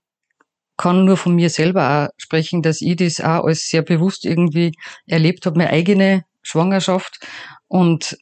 kann 0.76 1.04
nur 1.04 1.16
von 1.16 1.34
mir 1.34 1.50
selber 1.50 2.06
auch 2.06 2.08
sprechen, 2.16 2.62
dass 2.62 2.80
ich 2.80 2.96
das 2.96 3.20
auch 3.20 3.44
als 3.44 3.68
sehr 3.68 3.82
bewusst 3.82 4.24
irgendwie 4.24 4.72
erlebt 5.06 5.44
habe, 5.44 5.58
meine 5.58 5.70
eigene 5.70 6.22
Schwangerschaft. 6.42 7.26
Und 7.66 8.16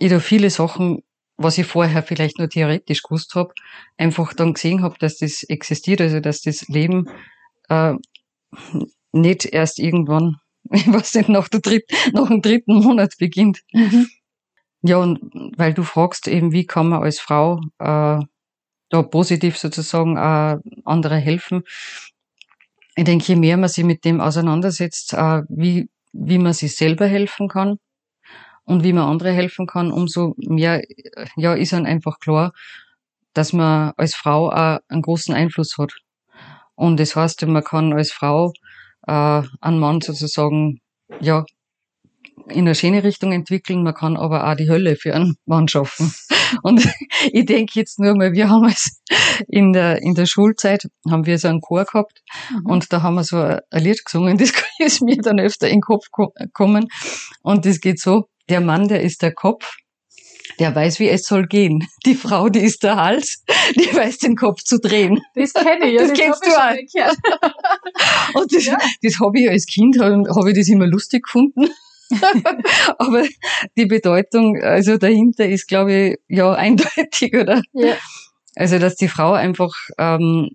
ich 0.00 0.10
da 0.10 0.18
viele 0.18 0.50
Sachen, 0.50 1.02
was 1.36 1.58
ich 1.58 1.66
vorher 1.66 2.02
vielleicht 2.02 2.38
nur 2.38 2.48
theoretisch 2.48 3.02
gewusst 3.02 3.34
habe, 3.34 3.52
einfach 3.96 4.32
dann 4.32 4.54
gesehen 4.54 4.82
habe, 4.82 4.96
dass 4.98 5.18
das 5.18 5.42
existiert, 5.44 6.00
also 6.00 6.20
dass 6.20 6.40
das 6.42 6.66
Leben 6.68 7.08
äh, 7.68 7.94
nicht 9.12 9.44
erst 9.46 9.78
irgendwann, 9.78 10.36
ich 10.72 10.90
weiß 10.90 11.14
nicht, 11.14 11.28
nach, 11.28 11.48
der 11.48 11.60
dritt, 11.60 11.84
nach 12.12 12.28
dem 12.28 12.42
dritten 12.42 12.82
Monat 12.82 13.14
beginnt. 13.18 13.60
Mhm. 13.72 14.08
Ja, 14.82 14.96
und 14.96 15.20
weil 15.56 15.74
du 15.74 15.82
fragst 15.82 16.26
eben, 16.28 16.52
wie 16.52 16.64
kann 16.64 16.88
man 16.88 17.02
als 17.02 17.20
Frau 17.20 17.60
äh, 17.78 18.20
da 18.88 19.02
positiv 19.02 19.58
sozusagen 19.58 20.18
auch 20.18 20.58
andere 20.84 21.16
helfen. 21.16 21.62
Ich 22.96 23.04
denke, 23.04 23.26
je 23.26 23.36
mehr 23.36 23.58
man 23.58 23.68
sich 23.68 23.84
mit 23.84 24.06
dem 24.06 24.20
auseinandersetzt, 24.20 25.12
äh, 25.12 25.42
wie, 25.48 25.90
wie 26.12 26.38
man 26.38 26.54
sich 26.54 26.74
selber 26.74 27.06
helfen 27.06 27.48
kann 27.48 27.78
und 28.70 28.84
wie 28.84 28.92
man 28.92 29.08
andere 29.08 29.32
helfen 29.32 29.66
kann, 29.66 29.90
umso 29.90 30.34
mehr 30.38 30.82
ja, 31.36 31.54
ist 31.54 31.72
dann 31.72 31.86
einfach 31.86 32.20
klar, 32.20 32.52
dass 33.34 33.52
man 33.52 33.92
als 33.96 34.14
Frau 34.14 34.48
auch 34.48 34.78
einen 34.88 35.02
großen 35.02 35.34
Einfluss 35.34 35.76
hat. 35.76 35.92
Und 36.76 37.00
das 37.00 37.16
heißt, 37.16 37.44
man 37.46 37.64
kann 37.64 37.92
als 37.92 38.12
Frau 38.12 38.52
äh, 39.08 39.42
einen 39.60 39.80
Mann 39.80 40.00
sozusagen 40.00 40.80
ja 41.20 41.44
in 42.48 42.60
eine 42.60 42.74
schöne 42.76 43.02
Richtung 43.02 43.32
entwickeln, 43.32 43.82
man 43.82 43.94
kann 43.94 44.16
aber 44.16 44.48
auch 44.48 44.54
die 44.54 44.68
Hölle 44.68 44.96
für 44.96 45.14
einen 45.14 45.36
Mann 45.46 45.66
schaffen. 45.66 46.12
Und 46.62 46.88
ich 47.32 47.46
denke 47.46 47.72
jetzt 47.74 47.98
nur 47.98 48.16
mal, 48.16 48.32
wir 48.32 48.48
haben 48.48 48.66
es 48.66 49.02
in 49.48 49.72
der, 49.72 50.00
in 50.02 50.14
der 50.14 50.26
Schulzeit, 50.26 50.84
haben 51.08 51.26
wir 51.26 51.38
so 51.38 51.48
einen 51.48 51.60
Chor 51.60 51.84
gehabt 51.84 52.22
mhm. 52.50 52.66
und 52.66 52.92
da 52.92 53.02
haben 53.02 53.14
wir 53.14 53.24
so 53.24 53.36
ein 53.36 53.60
Lied 53.72 54.04
gesungen, 54.04 54.36
das 54.38 54.52
ist 54.78 55.02
mir 55.02 55.16
dann 55.16 55.38
öfter 55.38 55.68
in 55.68 55.76
den 55.76 55.80
Kopf 55.80 56.06
gekommen 56.10 56.88
und 57.42 57.66
das 57.66 57.80
geht 57.80 58.00
so, 58.00 58.26
der 58.50 58.60
Mann, 58.60 58.88
der 58.88 59.00
ist 59.00 59.22
der 59.22 59.32
Kopf, 59.32 59.76
der 60.58 60.74
weiß, 60.74 60.98
wie 60.98 61.08
es 61.08 61.22
soll 61.22 61.46
gehen. 61.46 61.86
Die 62.04 62.14
Frau, 62.14 62.48
die 62.48 62.60
ist 62.60 62.82
der 62.82 62.96
Hals, 62.96 63.44
die 63.76 63.94
weiß, 63.94 64.18
den 64.18 64.36
Kopf 64.36 64.62
zu 64.62 64.78
drehen. 64.78 65.20
Das 65.34 65.54
kenne 65.54 65.86
ich, 65.86 65.94
ja, 65.94 66.00
das, 66.00 66.10
das 66.10 66.18
kennst 66.18 66.46
du 66.46 66.50
auch. 66.50 68.34
Und 68.40 68.54
das, 68.54 68.66
ja. 68.66 68.76
das 69.02 69.20
habe 69.20 69.40
ich 69.40 69.48
als 69.48 69.66
Kind, 69.66 69.98
habe 70.00 70.50
ich 70.50 70.56
das 70.56 70.68
immer 70.68 70.86
lustig 70.86 71.24
gefunden. 71.24 71.70
Aber 72.98 73.24
die 73.76 73.86
Bedeutung, 73.86 74.60
also 74.60 74.96
dahinter 74.96 75.46
ist, 75.46 75.68
glaube 75.68 75.92
ich, 75.92 76.18
ja 76.26 76.52
eindeutig, 76.52 77.34
oder? 77.34 77.62
Ja. 77.72 77.94
Also, 78.56 78.78
dass 78.78 78.96
die 78.96 79.08
Frau 79.08 79.32
einfach 79.32 79.72
ähm, 79.96 80.50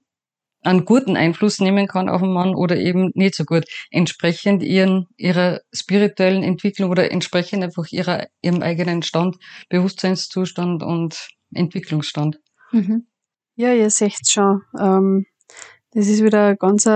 einen 0.65 0.86
guten 0.86 1.15
Einfluss 1.15 1.60
nehmen 1.60 1.88
kann 1.88 2.10
auf 2.10 2.21
den 2.21 2.34
Mann 2.34 2.56
oder 2.56 2.78
eben 2.78 3.12
nicht 3.13 3.36
so 3.36 3.43
gut. 3.43 3.65
Entsprechend 3.91 4.63
ihren, 4.63 5.08
ihrer 5.17 5.62
spirituellen 5.73 6.43
Entwicklung 6.43 6.89
oder 6.89 7.12
entsprechend 7.12 7.63
einfach 7.63 7.86
ihrer, 7.91 8.28
ihrem 8.41 8.62
eigenen 8.62 9.04
Stand, 9.04 9.38
Bewusstseinszustand 9.69 10.84
und 10.84 11.28
Entwicklungsstand. 11.54 12.39
Mhm. 12.71 13.08
Ja, 13.56 13.73
ihr 13.73 13.89
seht 13.89 14.28
schon. 14.28 14.62
Ähm, 14.80 15.25
das 15.91 16.08
ist 16.08 16.23
wieder 16.23 16.47
ein 16.47 16.58
ganz 16.58 16.88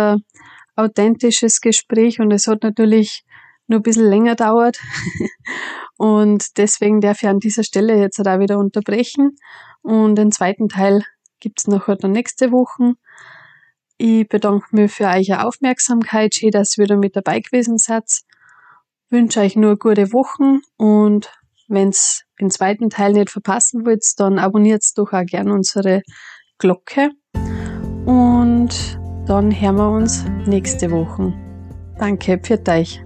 authentisches 0.76 1.62
Gespräch 1.62 2.20
und 2.20 2.32
es 2.32 2.48
hat 2.48 2.64
natürlich 2.64 3.24
nur 3.68 3.80
ein 3.80 3.84
bisschen 3.84 4.10
länger 4.10 4.36
dauert. 4.36 4.80
und 5.98 6.58
deswegen 6.58 7.02
darf 7.02 7.22
ich 7.22 7.30
an 7.30 7.40
dieser 7.40 7.64
Stelle 7.64 7.98
jetzt 7.98 8.20
auch 8.20 8.40
wieder 8.40 8.58
unterbrechen. 8.58 9.38
Und 9.82 10.16
den 10.16 10.32
zweiten 10.32 10.68
Teil 10.68 11.04
gibt's 11.40 11.68
nachher 11.68 11.96
dann 11.96 12.12
nächste 12.12 12.52
Woche. 12.52 12.96
Ich 14.02 14.30
bedanke 14.30 14.66
mich 14.72 14.94
für 14.94 15.08
eure 15.08 15.46
Aufmerksamkeit. 15.46 16.34
Schön, 16.34 16.52
dass 16.52 16.78
ihr 16.78 16.86
wieder 16.86 16.96
mit 16.96 17.18
dabei 17.18 17.42
gewesen 17.42 17.78
seid. 17.78 18.06
Wünsche 19.10 19.42
euch 19.42 19.58
nur 19.58 19.78
gute 19.78 20.14
Wochen 20.14 20.62
und 20.78 21.30
wenn 21.68 21.90
ihr 21.90 21.96
den 22.40 22.50
zweiten 22.50 22.90
Teil 22.90 23.12
nicht 23.12 23.30
verpassen 23.30 23.86
wollt, 23.86 24.06
dann 24.16 24.40
abonniert 24.40 24.86
doch 24.96 25.12
auch 25.12 25.26
gerne 25.26 25.54
unsere 25.54 26.02
Glocke. 26.60 27.10
Und 28.06 28.98
dann 29.28 29.52
hören 29.52 29.76
wir 29.76 29.90
uns 29.90 30.24
nächste 30.46 30.92
Woche. 30.92 31.34
Danke, 31.98 32.40
für 32.42 32.58
euch. 32.70 33.04